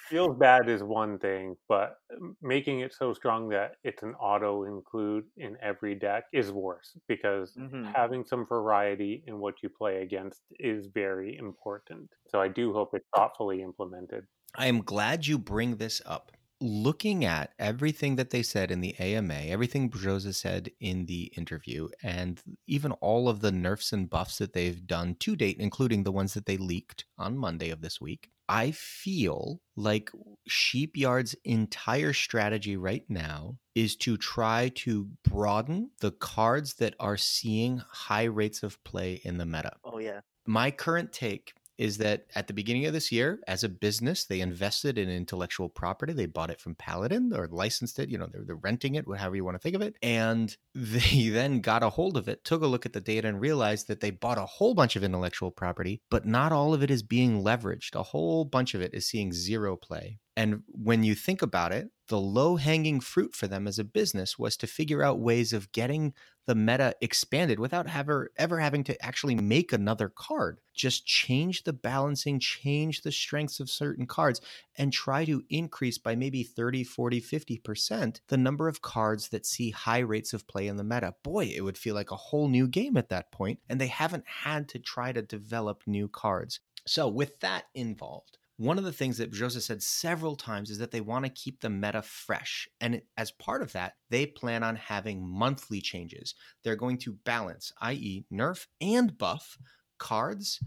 [0.10, 1.98] Feels bad is one thing, but
[2.42, 7.54] making it so strong that it's an auto include in every deck is worse because
[7.54, 7.86] mm-hmm.
[7.86, 12.10] having some variety in what you play against is very important.
[12.30, 14.26] So I do hope it's thoughtfully implemented.
[14.56, 18.98] I am glad you bring this up looking at everything that they said in the
[19.00, 24.38] AMA, everything Brzoza said in the interview, and even all of the nerfs and buffs
[24.38, 28.02] that they've done to date, including the ones that they leaked on Monday of this
[28.02, 30.10] week, I feel like
[30.48, 37.82] Sheepyard's entire strategy right now is to try to broaden the cards that are seeing
[37.90, 39.74] high rates of play in the meta.
[39.84, 40.22] Oh, yeah.
[40.46, 44.42] My current take is that at the beginning of this year, as a business, they
[44.42, 46.14] invested in intellectual property.
[46.14, 48.10] They bought it from Paladin or licensed it.
[48.10, 49.96] You know, they're, they're renting it, however you want to think of it.
[50.02, 53.40] And they then got a hold of it, took a look at the data, and
[53.40, 56.92] realized that they bought a whole bunch of intellectual property, but not all of it
[56.92, 57.96] is being leveraged.
[57.96, 60.20] A whole bunch of it is seeing zero play.
[60.36, 64.38] And when you think about it, the low hanging fruit for them as a business
[64.38, 66.14] was to figure out ways of getting
[66.48, 70.60] the meta expanded without ever, ever having to actually make another card.
[70.74, 74.42] Just change the balancing, change the strengths of certain cards,
[74.78, 79.72] and try to increase by maybe 30, 40, 50% the number of cards that see
[79.72, 81.14] high rates of play in the meta.
[81.22, 84.26] Boy, it would feel like a whole new game at that point, and they haven't
[84.26, 86.62] had to try to develop new cards.
[86.86, 90.90] So, with that involved, one of the things that Brzoza said several times is that
[90.90, 92.68] they want to keep the meta fresh.
[92.82, 96.34] And as part of that, they plan on having monthly changes.
[96.64, 99.58] They're going to balance, i.e., nerf and buff
[100.00, 100.60] cards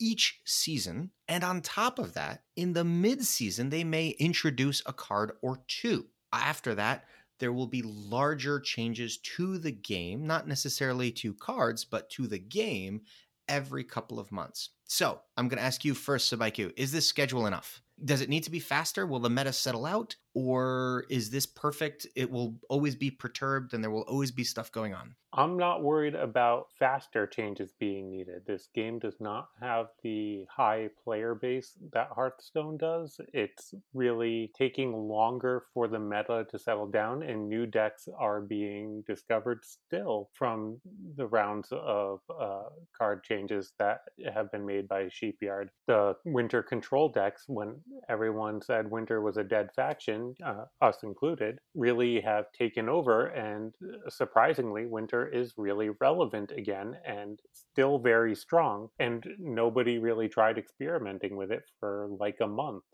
[0.00, 1.10] each season.
[1.28, 5.60] And on top of that, in the mid season, they may introduce a card or
[5.68, 6.06] two.
[6.32, 7.04] After that,
[7.40, 12.38] there will be larger changes to the game, not necessarily to cards, but to the
[12.38, 13.02] game
[13.48, 14.70] every couple of months.
[14.86, 17.82] So I'm going to ask you first, Subaiku, is this schedule enough?
[18.04, 19.06] Does it need to be faster?
[19.06, 20.16] Will the meta settle out?
[20.34, 22.06] Or is this perfect?
[22.16, 25.14] It will always be perturbed and there will always be stuff going on.
[25.36, 28.42] I'm not worried about faster changes being needed.
[28.46, 33.20] This game does not have the high player base that Hearthstone does.
[33.32, 39.02] It's really taking longer for the meta to settle down, and new decks are being
[39.08, 40.80] discovered still from
[41.16, 45.70] the rounds of uh, card changes that have been made by Sheepyard.
[45.88, 47.74] The winter control decks, when
[48.08, 53.74] everyone said winter was a dead faction, uh, us included, really have taken over, and
[53.82, 58.88] uh, surprisingly, winter is really relevant again and still very strong.
[58.98, 62.84] And nobody really tried experimenting with it for like a month.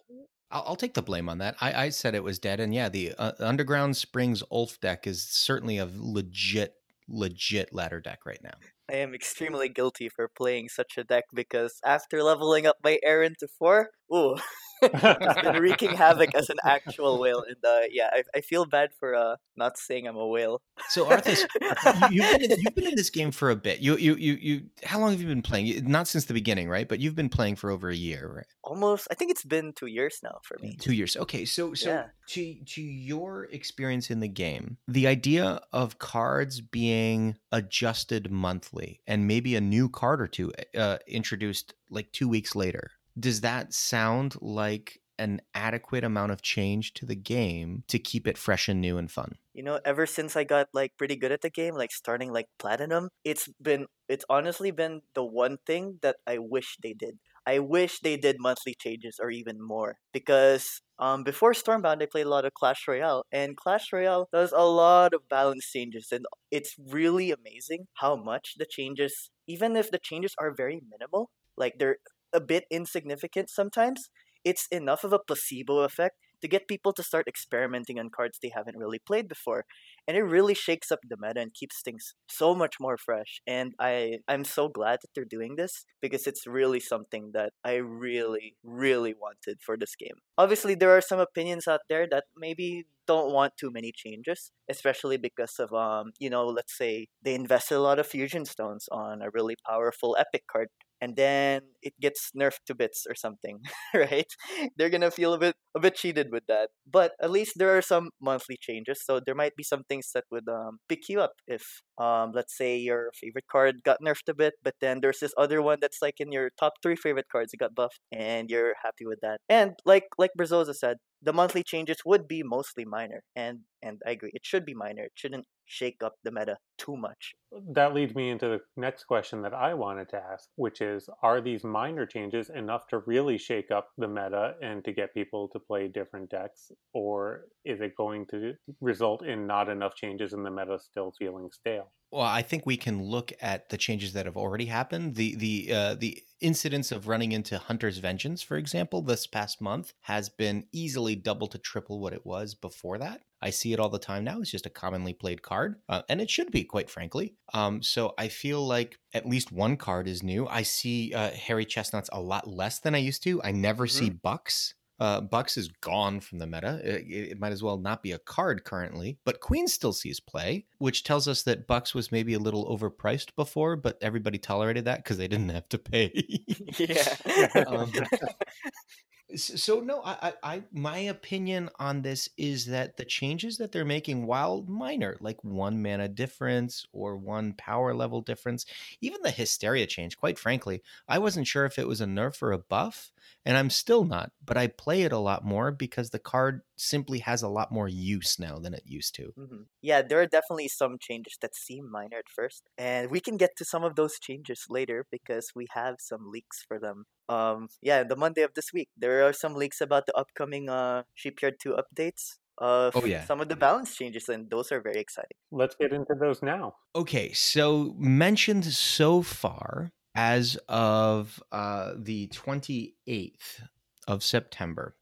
[0.50, 1.56] I'll, I'll take the blame on that.
[1.60, 5.22] I, I, said it was dead, and yeah, the uh, Underground Springs Ulf deck is
[5.22, 6.74] certainly a legit,
[7.08, 8.54] legit ladder deck right now.
[8.90, 13.34] I am extremely guilty for playing such a deck because after leveling up my Aaron
[13.38, 14.36] to four, ooh,
[14.80, 17.42] been wreaking havoc as an actual whale.
[17.46, 20.62] And uh, yeah, I, I feel bad for uh, not saying I'm a whale.
[20.88, 21.46] So Arthis,
[22.10, 23.80] you, have been in, you've been in this game for a bit.
[23.80, 24.62] You you you you.
[24.84, 25.88] How long have you been playing?
[25.90, 26.88] Not since the beginning, right?
[26.88, 28.46] But you've been playing for over a year, right?
[28.64, 29.08] Almost.
[29.10, 30.76] I think it's been two years now for me.
[30.80, 31.16] Two years.
[31.16, 31.44] Okay.
[31.44, 32.04] So so yeah.
[32.28, 39.26] to to your experience in the game, the idea of cards being adjusted monthly and
[39.26, 42.90] maybe a new card or two uh, introduced like two weeks later
[43.20, 48.38] does that sound like an adequate amount of change to the game to keep it
[48.38, 49.36] fresh and new and fun?
[49.52, 52.46] You know, ever since I got like pretty good at the game, like starting like
[52.58, 57.18] platinum, it's been it's honestly been the one thing that I wish they did.
[57.46, 62.26] I wish they did monthly changes or even more because um, before Stormbound, I played
[62.26, 66.26] a lot of Clash Royale, and Clash Royale does a lot of balance changes, and
[66.50, 71.74] it's really amazing how much the changes, even if the changes are very minimal, like
[71.78, 71.96] they're
[72.32, 74.10] a bit insignificant sometimes,
[74.44, 78.50] it's enough of a placebo effect to get people to start experimenting on cards they
[78.54, 79.64] haven't really played before.
[80.08, 83.40] And it really shakes up the meta and keeps things so much more fresh.
[83.46, 87.74] And I, I'm so glad that they're doing this because it's really something that I
[87.74, 90.16] really, really wanted for this game.
[90.38, 95.16] Obviously, there are some opinions out there that maybe don't want too many changes, especially
[95.18, 96.92] because of um, you know, let's say
[97.24, 100.68] they invested a lot of fusion stones on a really powerful epic card
[101.02, 103.60] and then it gets nerfed to bits or something,
[103.94, 104.30] right?
[104.76, 106.68] They're gonna feel a bit a bit cheated with that.
[106.90, 110.24] But at least there are some monthly changes, so there might be some things that
[110.30, 111.64] would um, pick you up if
[111.98, 115.62] um, let's say your favorite card got nerfed a bit, but then there's this other
[115.62, 119.06] one that's like in your top three favorite cards, it got buffed, and you're happy
[119.06, 119.40] with that.
[119.48, 124.10] And like like Brzoza said, the monthly changes would be mostly minor, and and I
[124.12, 125.04] agree, it should be minor.
[125.04, 127.34] It shouldn't shake up the meta too much.
[127.72, 131.40] That leads me into the next question that I wanted to ask, which is Are
[131.40, 135.60] these minor changes enough to really shake up the meta and to get people to
[135.60, 136.72] play different decks?
[136.92, 141.50] Or is it going to result in not enough changes and the meta still feeling
[141.52, 141.92] stale?
[142.10, 145.14] Well, I think we can look at the changes that have already happened.
[145.14, 149.92] The the uh, the incidence of running into Hunter's Vengeance, for example, this past month
[150.02, 153.20] has been easily double to triple what it was before that.
[153.42, 154.40] I see it all the time now.
[154.40, 157.34] It's just a commonly played card, uh, and it should be, quite frankly.
[157.54, 160.46] Um, so I feel like at least one card is new.
[160.46, 163.42] I see uh, Hairy Chestnuts a lot less than I used to.
[163.42, 164.04] I never mm-hmm.
[164.04, 164.74] see Bucks.
[165.00, 166.78] Uh, Bucks is gone from the meta.
[166.84, 170.66] It, it, might as well not be a card currently, but Queen still sees play,
[170.76, 174.98] which tells us that Bucks was maybe a little overpriced before, but everybody tolerated that
[174.98, 176.12] because they didn't have to pay.
[176.78, 177.64] yeah.
[177.66, 177.90] um,
[179.36, 184.26] so no, I, I, my opinion on this is that the changes that they're making,
[184.26, 188.66] while minor, like one mana difference or one power level difference,
[189.00, 192.52] even the hysteria change, quite frankly, I wasn't sure if it was a nerf or
[192.52, 193.12] a buff,
[193.44, 194.32] and I'm still not.
[194.44, 197.88] But I play it a lot more because the card simply has a lot more
[197.88, 199.32] use now than it used to.
[199.38, 199.62] Mm-hmm.
[199.82, 203.56] Yeah, there are definitely some changes that seem minor at first, and we can get
[203.56, 207.04] to some of those changes later because we have some leaks for them.
[207.28, 211.04] Um, yeah, the Monday of this week, there are some leaks about the upcoming uh,
[211.14, 213.24] Sheepyard 2 updates of oh, yeah.
[213.24, 215.36] some of the balance changes, and those are very exciting.
[215.50, 216.74] Let's get into those now.
[216.94, 223.62] Okay, so mentioned so far as of uh, the 28th
[224.08, 224.94] of September.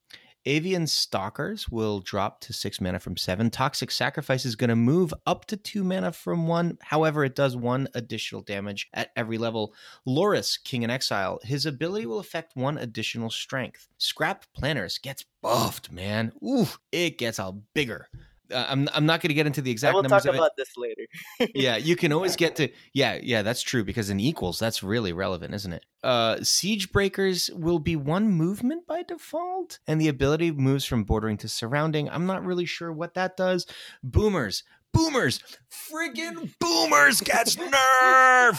[0.44, 3.50] Avian Stalkers will drop to six mana from seven.
[3.50, 6.78] Toxic Sacrifice is going to move up to two mana from one.
[6.80, 9.74] However, it does one additional damage at every level.
[10.06, 13.88] Loris, King in Exile, his ability will affect one additional strength.
[13.98, 16.32] Scrap Planners gets buffed, man.
[16.42, 18.08] Ooh, it gets all bigger
[18.52, 19.94] uh, I'm I'm not going to get into the exact.
[19.94, 20.10] Numbers.
[20.10, 21.06] We'll talk about this later.
[21.54, 25.12] yeah, you can always get to yeah yeah that's true because in equals that's really
[25.12, 25.84] relevant, isn't it?
[26.02, 31.36] Uh, siege breakers will be one movement by default, and the ability moves from bordering
[31.38, 32.08] to surrounding.
[32.08, 33.66] I'm not really sure what that does.
[34.02, 34.62] Boomers
[34.98, 35.38] Boomers,
[35.70, 37.72] friggin' Boomers gets nerfed.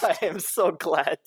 [0.05, 1.17] I am so glad.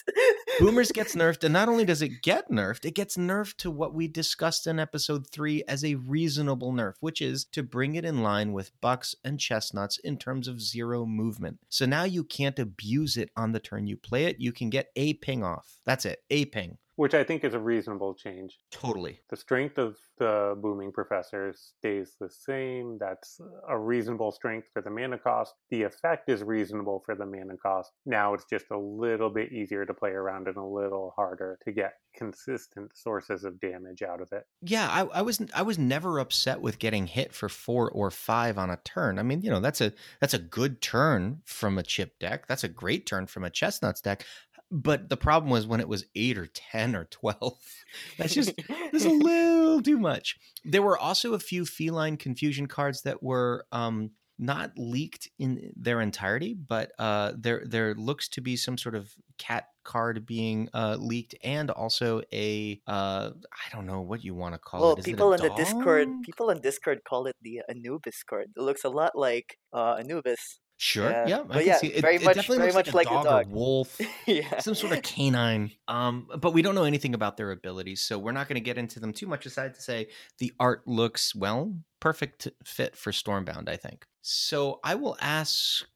[0.59, 3.93] Boomers gets nerfed, and not only does it get nerfed, it gets nerfed to what
[3.93, 8.23] we discussed in episode three as a reasonable nerf, which is to bring it in
[8.23, 11.59] line with bucks and chestnuts in terms of zero movement.
[11.69, 14.41] So now you can't abuse it on the turn you play it.
[14.41, 15.77] You can get a ping off.
[15.85, 18.59] That's it, a ping which I think is a reasonable change.
[18.71, 19.21] Totally.
[19.31, 22.99] The strength of the booming professor stays the same.
[22.99, 25.55] That's a reasonable strength for the mana cost.
[25.71, 27.93] The effect is reasonable for the mana cost.
[28.05, 31.73] Now it's just a little bit easier to play around and a little harder to
[31.73, 34.45] get consistent sources of damage out of it.
[34.61, 38.59] Yeah, I, I was I was never upset with getting hit for four or five
[38.59, 39.19] on a turn.
[39.19, 42.47] I mean, you know, that's a that's a good turn from a chip deck.
[42.47, 44.27] That's a great turn from a chestnuts deck
[44.73, 47.59] but the problem was when it was eight or 10 or 12.
[48.19, 48.55] That's just,
[48.91, 50.39] there's a little too much.
[50.65, 56.01] There were also a few feline confusion cards that were um, not leaked in their
[56.01, 60.97] entirety, but uh, there there looks to be some sort of cat card being uh,
[60.99, 64.85] leaked, and also a uh, I don't know what you want to call it.
[64.85, 68.47] well, people it in the Discord, people in Discord call it the Anubis card.
[68.57, 71.09] It looks a lot like uh, Anubis Sure.
[71.13, 71.27] Yeah.
[71.29, 74.01] yeah but yeah, it, very it much, very much like, like a dog, or wolf.
[74.27, 74.59] yeah.
[74.59, 75.71] Some sort of canine.
[75.87, 78.79] Um, but we don't know anything about their abilities, so we're not going to get
[78.79, 79.47] into them too much.
[79.47, 80.09] Aside to say,
[80.39, 83.69] the art looks well perfect fit for Stormbound.
[83.69, 84.07] I think.
[84.23, 85.87] So I will ask.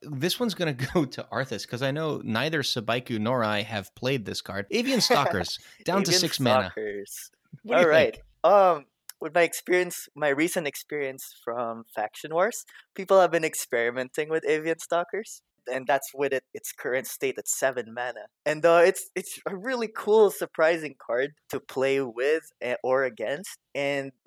[0.00, 3.94] This one's going to go to Arthis because I know neither Subaiku nor I have
[3.94, 4.66] played this card.
[4.72, 7.30] Avian Stalkers down Avian to six Stalkers.
[7.62, 7.80] mana.
[7.80, 8.14] All right.
[8.14, 8.52] Think?
[8.52, 8.86] Um,
[9.22, 12.64] with my experience, my recent experience from Faction Wars,
[12.96, 15.42] people have been experimenting with Avian Stalkers,
[15.72, 18.26] and that's with it its current state at seven mana.
[18.44, 22.50] And uh, it's it's a really cool, surprising card to play with
[22.82, 23.58] or against.
[23.76, 24.10] And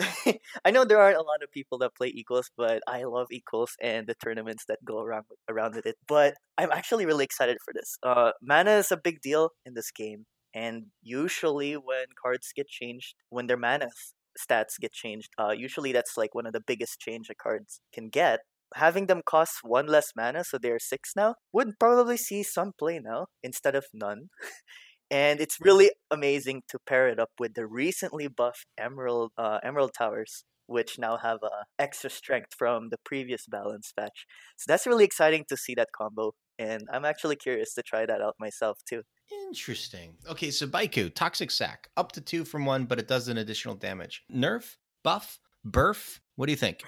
[0.66, 3.76] I know there aren't a lot of people that play equals, but I love equals
[3.82, 5.98] and the tournaments that go around around with it.
[6.08, 7.98] But I'm actually really excited for this.
[8.02, 10.26] Uh, mana is a big deal in this game.
[10.54, 13.90] And usually, when cards get changed, when their mana
[14.40, 15.30] stats get changed.
[15.38, 18.42] Uh, usually that's like one of the biggest change a cards can get.
[18.76, 23.00] Having them cost one less mana, so they're six now, would probably see some play
[23.00, 24.30] now instead of none.
[25.12, 29.92] and it's really amazing to pair it up with the recently buffed Emerald uh, Emerald
[29.98, 34.26] Towers, which now have uh, extra strength from the previous balance patch.
[34.58, 38.22] So that's really exciting to see that combo, and I'm actually curious to try that
[38.22, 39.04] out myself too.
[39.32, 40.16] Interesting.
[40.30, 43.76] Okay, so Baiku, Toxic Sack, up to two from one, but it does an additional
[43.76, 44.24] damage.
[44.32, 46.82] Nerf, buff, Burf, what do you think?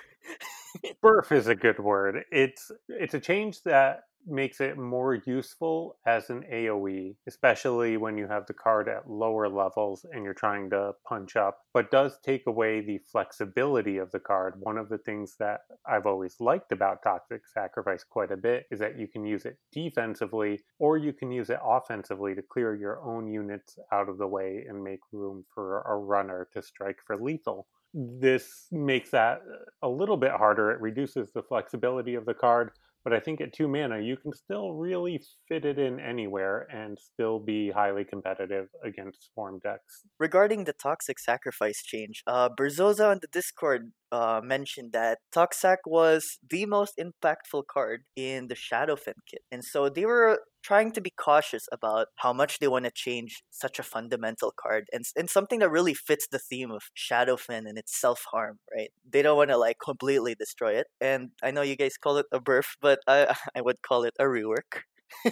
[1.03, 2.23] Burf is a good word.
[2.31, 8.27] It's it's a change that makes it more useful as an AoE, especially when you
[8.27, 12.47] have the card at lower levels and you're trying to punch up, but does take
[12.47, 14.55] away the flexibility of the card.
[14.59, 18.79] One of the things that I've always liked about Toxic Sacrifice quite a bit is
[18.79, 23.01] that you can use it defensively or you can use it offensively to clear your
[23.01, 27.17] own units out of the way and make room for a runner to strike for
[27.17, 29.41] lethal this makes that
[29.81, 30.71] a little bit harder.
[30.71, 32.71] It reduces the flexibility of the card,
[33.07, 36.97] but I think at two mana, you can still really fit it in anywhere and
[36.99, 40.03] still be highly competitive against Swarm decks.
[40.19, 46.25] Regarding the Toxic Sacrifice change, uh, Brzoza on the Discord uh, mentioned that Toxac was
[46.49, 49.43] the most impactful card in the Shadowfen kit.
[49.53, 53.41] And so they were trying to be cautious about how much they want to change
[53.49, 57.77] such a fundamental card and, and something that really fits the theme of Shadowfen and
[57.77, 58.91] its self harm, right?
[59.09, 60.87] They don't want to like completely destroy it.
[60.99, 64.13] And I know you guys call it a burf, but I, I would call it
[64.19, 64.83] a rework.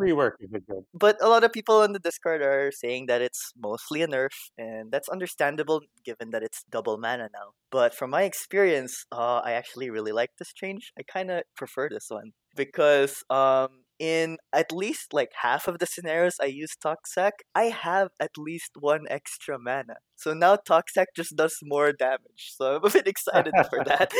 [0.00, 0.84] Rework is a good.
[0.94, 4.32] But a lot of people on the Discord are saying that it's mostly a nerf,
[4.56, 7.52] and that's understandable given that it's double mana now.
[7.70, 10.92] But from my experience, uh, I actually really like this change.
[10.98, 15.86] I kind of prefer this one because um, in at least like half of the
[15.86, 19.96] scenarios I use Toxac, I have at least one extra mana.
[20.16, 22.54] So now Toxac just does more damage.
[22.56, 24.12] So I'm a bit excited for that.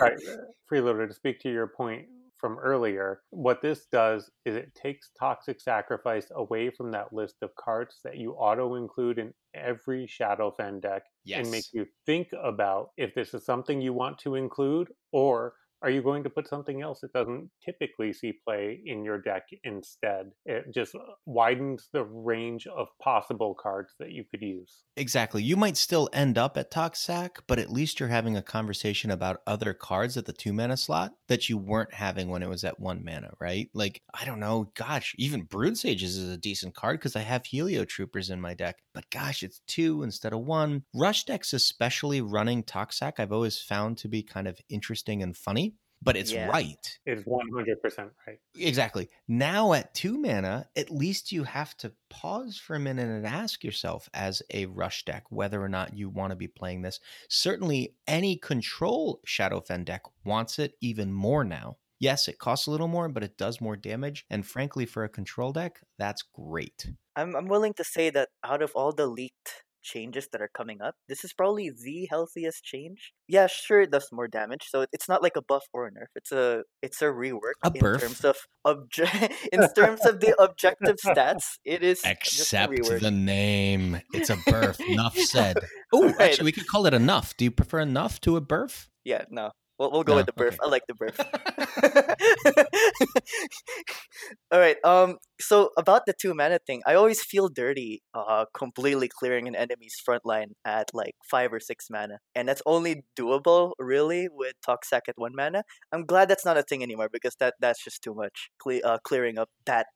[0.00, 0.18] right.
[0.72, 2.06] Freeloader, to speak to your point
[2.38, 7.50] from earlier, what this does is it takes Toxic Sacrifice away from that list of
[7.56, 11.40] cards that you auto include in every Shadowfen deck Yes.
[11.42, 15.52] and make you think about if this is something you want to include or
[15.82, 19.44] are you going to put something else that doesn't typically see play in your deck
[19.64, 20.30] instead?
[20.44, 24.82] It just uh, widens the range of possible cards that you could use.
[24.96, 25.42] Exactly.
[25.42, 29.40] You might still end up at Toxac, but at least you're having a conversation about
[29.46, 32.80] other cards at the two mana slot that you weren't having when it was at
[32.80, 33.68] one mana, right?
[33.72, 37.46] Like, I don't know, gosh, even Brood Sages is a decent card because I have
[37.46, 38.76] Helio Troopers in my deck.
[38.92, 40.84] But gosh, it's two instead of one.
[40.94, 45.69] Rush decks, especially running Toxac, I've always found to be kind of interesting and funny.
[46.02, 46.48] But it's Yeah.
[46.48, 46.98] right.
[47.04, 48.38] It's 100% right.
[48.54, 49.08] Exactly.
[49.28, 53.62] Now at two mana, at least you have to pause for a minute and ask
[53.62, 57.00] yourself, as a rush deck, whether or not you want to be playing this.
[57.28, 61.78] Certainly, any control Shadowfen deck wants it even more now.
[61.98, 64.24] Yes, it costs a little more, but it does more damage.
[64.30, 66.90] And frankly, for a control deck, that's great.
[67.16, 70.80] I'm I'm willing to say that out of all the leaked changes that are coming
[70.82, 73.12] up, this is probably the healthiest change.
[73.28, 76.06] Yeah, sure it does more damage, so it's not like a buff or a nerf.
[76.16, 78.00] It's a it's a rework A in burf.
[78.00, 81.44] terms of obje- in terms of the objective stats.
[81.64, 84.00] It is Except the name.
[84.12, 84.80] It's a birth.
[84.88, 85.58] Enough said.
[85.92, 86.20] Oh, Right.
[86.20, 87.36] actually, we could call it enough.
[87.36, 88.88] Do you prefer enough to a birth?
[89.04, 89.50] Yeah, no.
[89.80, 90.48] We'll, we'll go No, with the burf.
[90.48, 90.58] okay.
[90.62, 91.16] I like the burf.
[94.52, 94.76] All right.
[94.84, 95.16] Um.
[95.40, 98.02] So about the two mana thing, I always feel dirty.
[98.12, 102.60] Uh, completely clearing an enemy's front line at like five or six mana, and that's
[102.66, 105.62] only doable really with Toxac at one mana.
[105.92, 108.50] I'm glad that's not a thing anymore because that that's just too much.
[108.62, 109.86] Cle- uh, clearing up that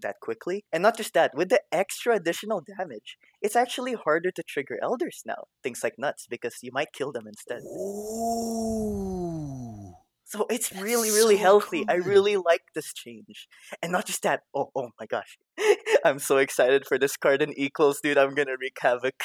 [0.00, 4.42] that quickly, and not just that, with the extra additional damage, it's actually harder to
[4.42, 5.44] trigger elders now.
[5.62, 7.62] Things like nuts because you might kill them instead.
[7.62, 9.26] Ooh.
[10.24, 11.84] So it's That's really, really so healthy.
[11.88, 13.46] I really like this change.
[13.80, 14.40] And not just that.
[14.52, 15.38] Oh, oh my gosh.
[16.04, 18.18] I'm so excited for this card in equals, dude.
[18.18, 19.14] I'm gonna wreak havoc.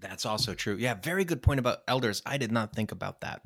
[0.00, 0.76] That's also true.
[0.76, 2.22] Yeah, very good point about elders.
[2.24, 3.42] I did not think about that.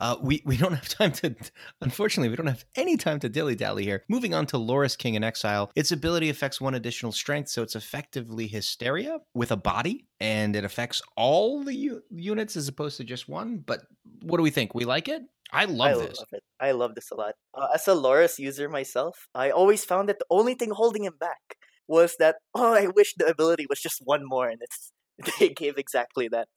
[0.00, 1.34] Uh, we we don't have time to.
[1.80, 4.04] Unfortunately, we don't have any time to dilly dally here.
[4.08, 5.70] Moving on to Loris King in Exile.
[5.74, 10.64] Its ability affects one additional strength, so it's effectively Hysteria with a body, and it
[10.64, 13.58] affects all the u- units as opposed to just one.
[13.58, 13.82] But
[14.22, 14.74] what do we think?
[14.74, 15.22] We like it.
[15.52, 16.18] I love I this.
[16.18, 16.42] love it.
[16.60, 17.34] I love this a lot.
[17.54, 21.14] Uh, as a Loris user myself, I always found that the only thing holding him
[21.18, 24.92] back was that oh, I wish the ability was just one more, and it's
[25.40, 26.48] they gave exactly that.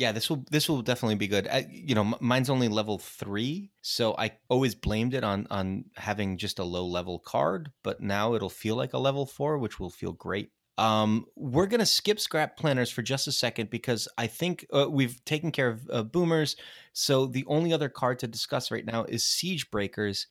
[0.00, 1.46] Yeah, this will this will definitely be good.
[1.46, 6.38] I, you know, mine's only level three, so I always blamed it on on having
[6.38, 7.70] just a low level card.
[7.84, 10.52] But now it'll feel like a level four, which will feel great.
[10.78, 15.22] Um, we're gonna skip scrap planners for just a second because I think uh, we've
[15.26, 16.56] taken care of uh, boomers.
[16.94, 20.28] So the only other card to discuss right now is siege breakers.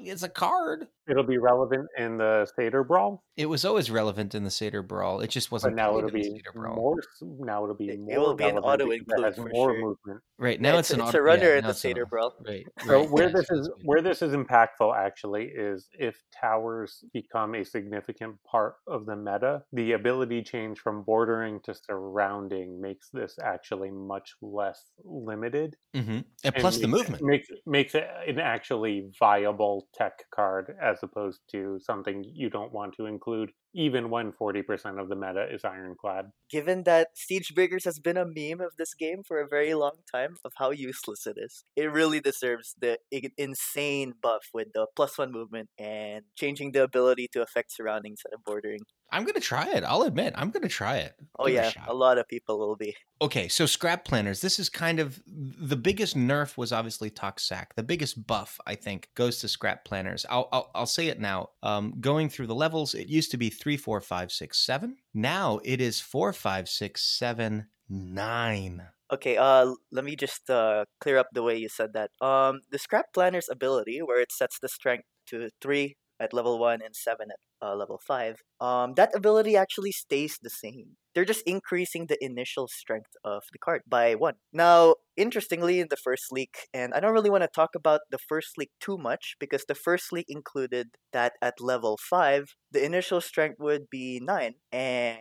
[0.00, 0.86] It's a card.
[1.08, 3.24] It'll be relevant in the Seder Brawl.
[3.36, 5.20] It was always relevant in the Seder Brawl.
[5.20, 5.74] It just wasn't.
[5.74, 6.76] But now it'll in the be Brawl.
[6.76, 6.96] more.
[7.22, 9.80] Now it'll be It- it will be an relevant auto include has for more sure.
[9.80, 10.20] movement.
[10.38, 12.04] Right now, Yeah, it's, it's, an it's auto- a runner yeah, in the it's Seder
[12.06, 12.34] Brawl.
[12.46, 12.66] Right.
[12.86, 17.02] So right, where yeah, this is it's- where this is impactful actually is if towers
[17.14, 23.08] become a significant part of the meta, the ability change from bordering to surrounding makes
[23.10, 25.76] this actually much less limited.
[25.96, 26.24] Mhm.
[26.44, 27.22] And plus the movement.
[27.22, 32.94] makes makes it an actually viable tech card as opposed to something you don't want
[32.94, 36.26] to include even when 40% of the meta is ironclad.
[36.50, 39.98] Given that Siege Breakers has been a meme of this game for a very long
[40.10, 42.98] time of how useless it is, it really deserves the
[43.36, 48.34] insane buff with the plus one movement and changing the ability to affect surroundings instead
[48.34, 48.80] of bordering.
[49.10, 49.84] I'm gonna try it.
[49.84, 51.14] I'll admit, I'm gonna try it.
[51.38, 52.94] Oh Give it a yeah, a lot of people will be.
[53.22, 54.42] Okay, so scrap planners.
[54.42, 57.74] This is kind of the biggest nerf was obviously Toxac.
[57.74, 60.26] The biggest buff, I think, goes to scrap planners.
[60.28, 61.50] I'll I'll, I'll say it now.
[61.62, 64.96] Um, going through the levels, it used to be three, four, five, six, seven.
[65.12, 68.88] Now it is four, five, six, seven, nine.
[69.10, 72.10] Okay, uh, let me just uh, clear up the way you said that.
[72.20, 76.80] Um, the Scrap Planner's ability, where it sets the strength to three at level one
[76.82, 80.96] and seven at uh, level five, um, that ability actually stays the same.
[81.18, 84.34] They're just increasing the initial strength of the card by one.
[84.52, 88.18] Now, interestingly, in the first leak, and I don't really want to talk about the
[88.18, 93.20] first leak too much because the first leak included that at level five, the initial
[93.20, 95.18] strength would be nine, and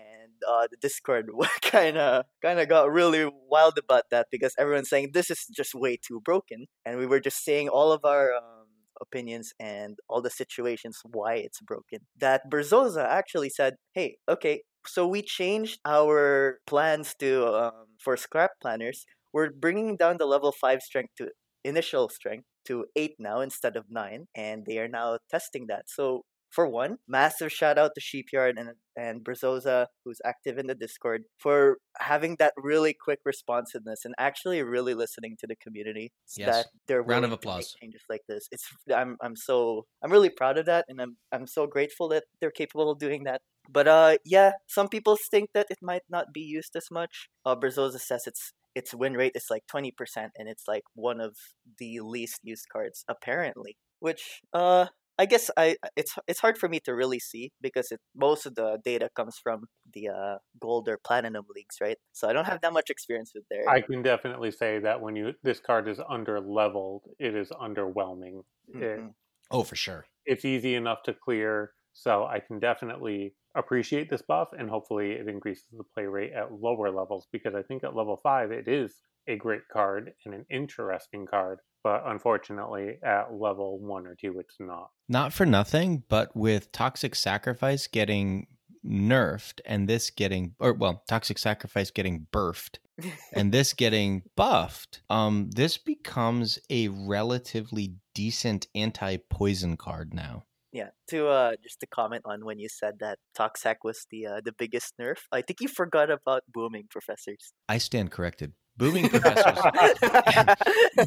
[0.48, 1.32] uh, the Discord
[1.64, 5.74] kind of kind of got really wild about that because everyone's saying this is just
[5.74, 8.68] way too broken, and we were just saying all of our um,
[9.02, 12.02] opinions and all the situations why it's broken.
[12.16, 18.52] That Brzoza actually said, "Hey, okay, so we changed our plans to um, for scrap
[18.62, 19.06] planners.
[19.34, 21.30] We're bringing down the level five strength to
[21.64, 25.90] initial strength to eight now instead of nine, and they are now testing that.
[25.90, 30.74] So for one, massive shout out to Sheepyard and and Brzoza, who's active in the
[30.76, 36.12] Discord, for having that really quick responsiveness and actually really listening to the community.
[36.28, 36.48] s- Yes.
[36.48, 37.76] That they're Round of willing to make applause.
[37.82, 38.48] changes like this.
[38.52, 42.24] It's I'm I'm so I'm really proud of that, and I'm I'm so grateful that
[42.42, 43.42] they're capable of doing that.
[43.70, 47.30] But uh, yeah, some people think that it might not be used as much.
[47.46, 51.20] Uh, Brzoza says it's its win rate is like twenty percent, and it's like one
[51.22, 51.36] of
[51.80, 53.78] the least used cards apparently.
[54.00, 54.88] Which uh,
[55.20, 58.56] I guess I it's it's hard for me to really see because it most of
[58.56, 61.98] the data comes from the uh, gold or platinum leagues, right?
[62.14, 63.68] So I don't have that much experience with their.
[63.68, 68.46] I can definitely say that when you this card is under leveled, it is underwhelming.
[68.80, 69.16] It, Mhm.
[69.52, 70.08] Oh, for sure.
[70.26, 75.28] it's easy enough to clear, so I can definitely appreciate this buff, and hopefully it
[75.28, 79.02] increases the play rate at lower levels because I think at level five it is
[79.28, 84.58] a great card and an interesting card, but unfortunately at level one or two it's
[84.60, 84.90] not.
[85.08, 88.48] Not for nothing, but with Toxic Sacrifice getting
[88.86, 92.80] nerfed and this getting or well, Toxic Sacrifice getting burfed
[93.34, 100.44] and this getting buffed, um, this becomes a relatively decent anti-poison card now.
[100.74, 104.42] Yeah, to uh, just to comment on when you said that Toxac was the uh,
[104.44, 107.54] the biggest nerf, I think you forgot about booming professors.
[107.70, 108.52] I stand corrected.
[108.78, 109.58] Booming professors.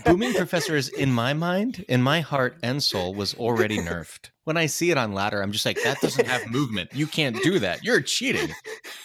[0.05, 4.31] Booming professors, in my mind, in my heart and soul, was already nerfed.
[4.45, 6.91] When I see it on ladder, I'm just like, that doesn't have movement.
[6.93, 7.85] You can't do that.
[7.85, 8.53] You're cheating.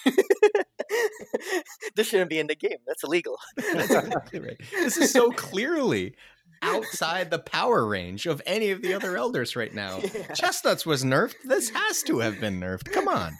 [1.95, 2.77] this shouldn't be in the game.
[2.87, 3.37] That's illegal.
[3.55, 4.59] That's exactly right.
[4.71, 6.15] This is so clearly
[6.61, 9.99] outside the power range of any of the other elders right now.
[9.99, 10.33] Yeah.
[10.33, 11.35] Chestnuts was nerfed.
[11.43, 12.91] This has to have been nerfed.
[12.91, 13.37] Come on.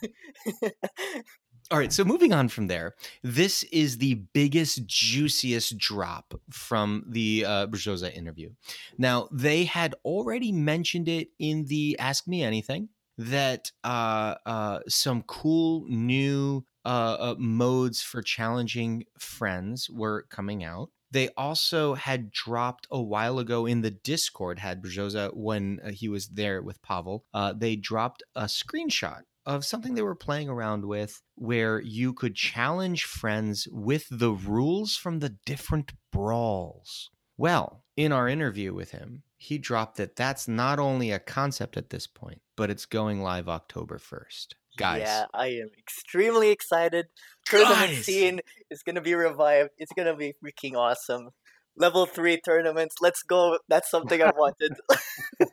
[1.72, 2.94] All right, so moving on from there,
[3.24, 7.68] this is the biggest, juiciest drop from the uh,
[8.14, 8.52] interview.
[9.00, 15.24] Now, they had already mentioned it in the Ask Me Anything that uh, uh, some
[15.24, 20.92] cool new uh, uh, modes for challenging friends were coming out.
[21.10, 26.10] They also had dropped a while ago in the Discord, had Brzoza when uh, he
[26.10, 27.26] was there with Pavel.
[27.34, 32.36] Uh, they dropped a screenshot of something they were playing around with where you could
[32.36, 37.10] challenge friends with the rules from the different brawls.
[37.38, 41.90] Well, in our interview with him, he dropped that that's not only a concept at
[41.90, 44.54] this point, but it's going live October 1st.
[44.78, 47.08] Guys, Yeah, I am extremely excited.
[47.46, 48.06] Tournament Guys!
[48.06, 49.70] scene is gonna be revived.
[49.78, 51.30] It's gonna be freaking awesome.
[51.78, 52.96] Level three tournaments.
[53.02, 53.60] Let's go.
[53.68, 54.74] That's something I wanted.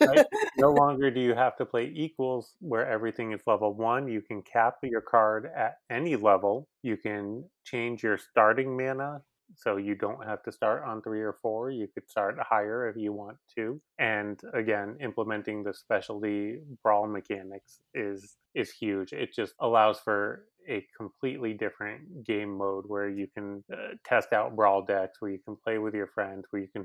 [0.00, 0.26] Right?
[0.56, 4.08] no longer do you have to play equals where everything is level one.
[4.08, 6.68] You can cap your card at any level.
[6.82, 9.22] You can change your starting mana
[9.56, 11.70] so you don't have to start on three or four.
[11.70, 13.80] You could start higher if you want to.
[13.98, 19.12] And again, implementing the specialty brawl mechanics is is huge.
[19.12, 24.56] It just allows for a completely different game mode where you can uh, test out
[24.56, 26.84] brawl decks, where you can play with your friends, where you can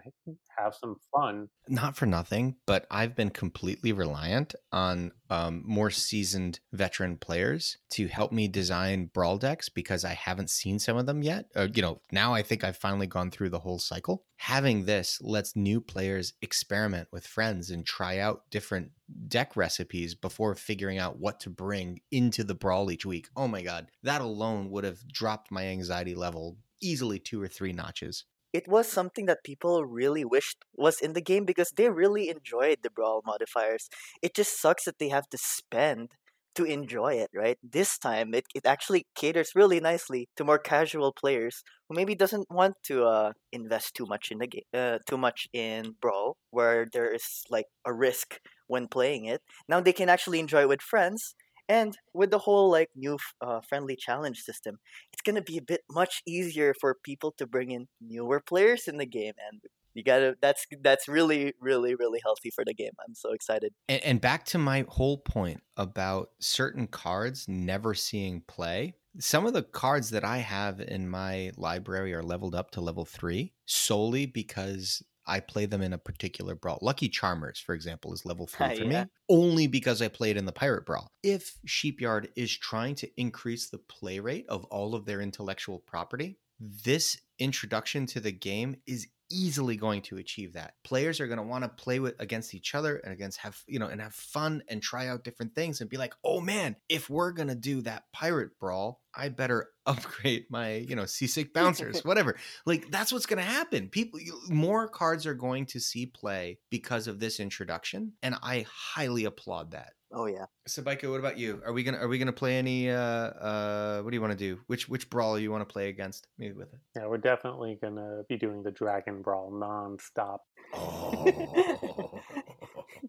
[0.58, 1.48] have some fun.
[1.68, 8.08] Not for nothing, but I've been completely reliant on um, more seasoned veteran players to
[8.08, 11.46] help me design brawl decks because I haven't seen some of them yet.
[11.56, 14.24] Uh, you know, now I think I've finally gone through the whole cycle.
[14.38, 18.92] Having this lets new players experiment with friends and try out different
[19.28, 23.28] deck recipes before figuring out what to bring into the brawl each week.
[23.36, 27.74] Oh my god, that alone would have dropped my anxiety level easily two or three
[27.74, 28.26] notches.
[28.54, 32.80] It was something that people really wished was in the game because they really enjoyed
[32.82, 33.90] the brawl modifiers.
[34.22, 36.12] It just sucks that they have to spend
[36.58, 37.58] to enjoy it, right?
[37.64, 42.48] This time, it, it actually caters really nicely to more casual players who maybe doesn't
[42.52, 46.88] want to uh, invest too much in the game, uh, too much in brawl, where
[46.94, 49.42] there is like a risk when playing it.
[49.70, 51.36] Now they can actually enjoy it with friends,
[51.70, 54.78] and with the whole like new uh, friendly challenge system,
[55.14, 58.98] it's gonna be a bit much easier for people to bring in newer players in
[58.98, 59.62] the game, and
[59.98, 64.04] you gotta that's that's really really really healthy for the game i'm so excited and,
[64.04, 69.64] and, back to my whole point about certain cards never seeing play some of the
[69.64, 75.04] cards that i have in my library are leveled up to level three solely because
[75.30, 76.80] I play them in a particular brawl.
[76.82, 79.04] Lucky Charmers, for example, is level three for yeah.
[79.04, 81.12] me, only because I played it in the Pirate Brawl.
[81.22, 86.38] If Sheepyard is trying to increase the play rate of all of their intellectual property,
[86.60, 90.74] this introduction to the game is easily going to achieve that.
[90.84, 93.80] Players are going to want to play with against each other and against have, you
[93.80, 97.10] know, and have fun and try out different things and be like, "Oh man, if
[97.10, 102.02] we're going to do that pirate brawl, I better upgrade my, you know, seasick bouncers,
[102.06, 103.90] whatever." Like that's what's going to happen.
[103.90, 104.20] People
[104.50, 109.72] more cards are going to see play because of this introduction, and I highly applaud
[109.72, 109.94] that.
[110.12, 110.46] Oh yeah.
[110.68, 111.62] Subaiku, what about you?
[111.66, 114.38] Are we gonna are we gonna play any uh uh what do you want to
[114.38, 114.60] do?
[114.68, 116.28] Which which brawl you want to play against?
[116.38, 116.80] Maybe with it.
[116.96, 120.44] Yeah, we're definitely gonna be doing the Dragon Brawl non-stop.
[120.74, 122.22] Oh.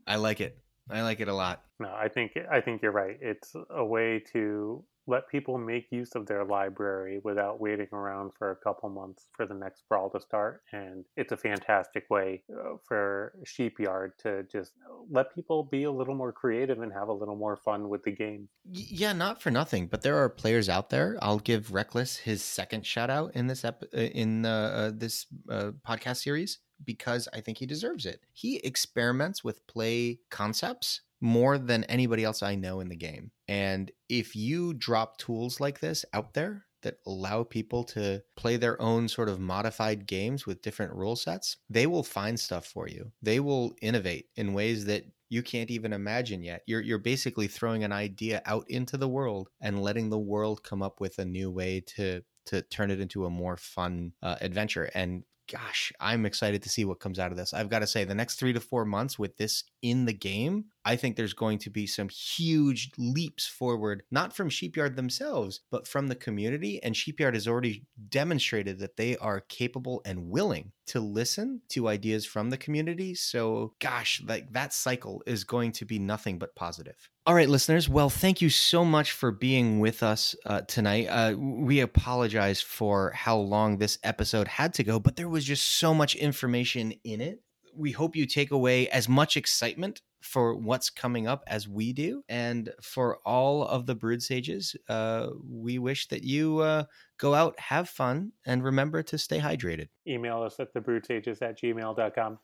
[0.06, 0.58] I like it.
[0.90, 1.62] I like it a lot.
[1.78, 3.16] No, I think I think you're right.
[3.20, 8.50] It's a way to let people make use of their library without waiting around for
[8.50, 10.62] a couple months for the next brawl to start.
[10.72, 14.72] And it's a fantastic way uh, for Sheepyard to just
[15.10, 18.10] let people be a little more creative and have a little more fun with the
[18.10, 18.48] game.
[18.70, 21.16] Yeah, not for nothing, but there are players out there.
[21.22, 25.72] I'll give Reckless his second shout out in this ep- uh, in uh, this uh,
[25.86, 28.20] podcast series because I think he deserves it.
[28.32, 33.30] He experiments with play concepts more than anybody else I know in the game.
[33.46, 38.80] And if you drop tools like this out there that allow people to play their
[38.80, 43.10] own sort of modified games with different rule sets, they will find stuff for you.
[43.20, 46.62] They will innovate in ways that you can't even imagine yet.
[46.66, 50.82] You're you're basically throwing an idea out into the world and letting the world come
[50.82, 54.88] up with a new way to to turn it into a more fun uh, adventure.
[54.94, 57.54] And gosh, I'm excited to see what comes out of this.
[57.54, 60.66] I've got to say, the next three to four months with this in the game,
[60.84, 65.88] I think there's going to be some huge leaps forward, not from Sheepyard themselves, but
[65.88, 66.82] from the community.
[66.82, 72.24] And Sheepyard has already demonstrated that they are capable and willing to listen to ideas
[72.24, 73.14] from the community.
[73.14, 77.10] So, gosh, like that cycle is going to be nothing but positive.
[77.28, 77.90] All right, listeners.
[77.90, 81.08] Well, thank you so much for being with us uh, tonight.
[81.08, 85.68] Uh, we apologize for how long this episode had to go, but there was just
[85.78, 87.42] so much information in it.
[87.76, 92.22] We hope you take away as much excitement for what's coming up as we do.
[92.30, 96.84] And for all of the Brood Sages, uh, we wish that you uh,
[97.18, 99.88] go out, have fun, and remember to stay hydrated.
[100.06, 102.38] Email us at thebroodsages at gmail.com.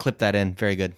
[0.00, 0.54] Clip that in.
[0.54, 0.90] Very good.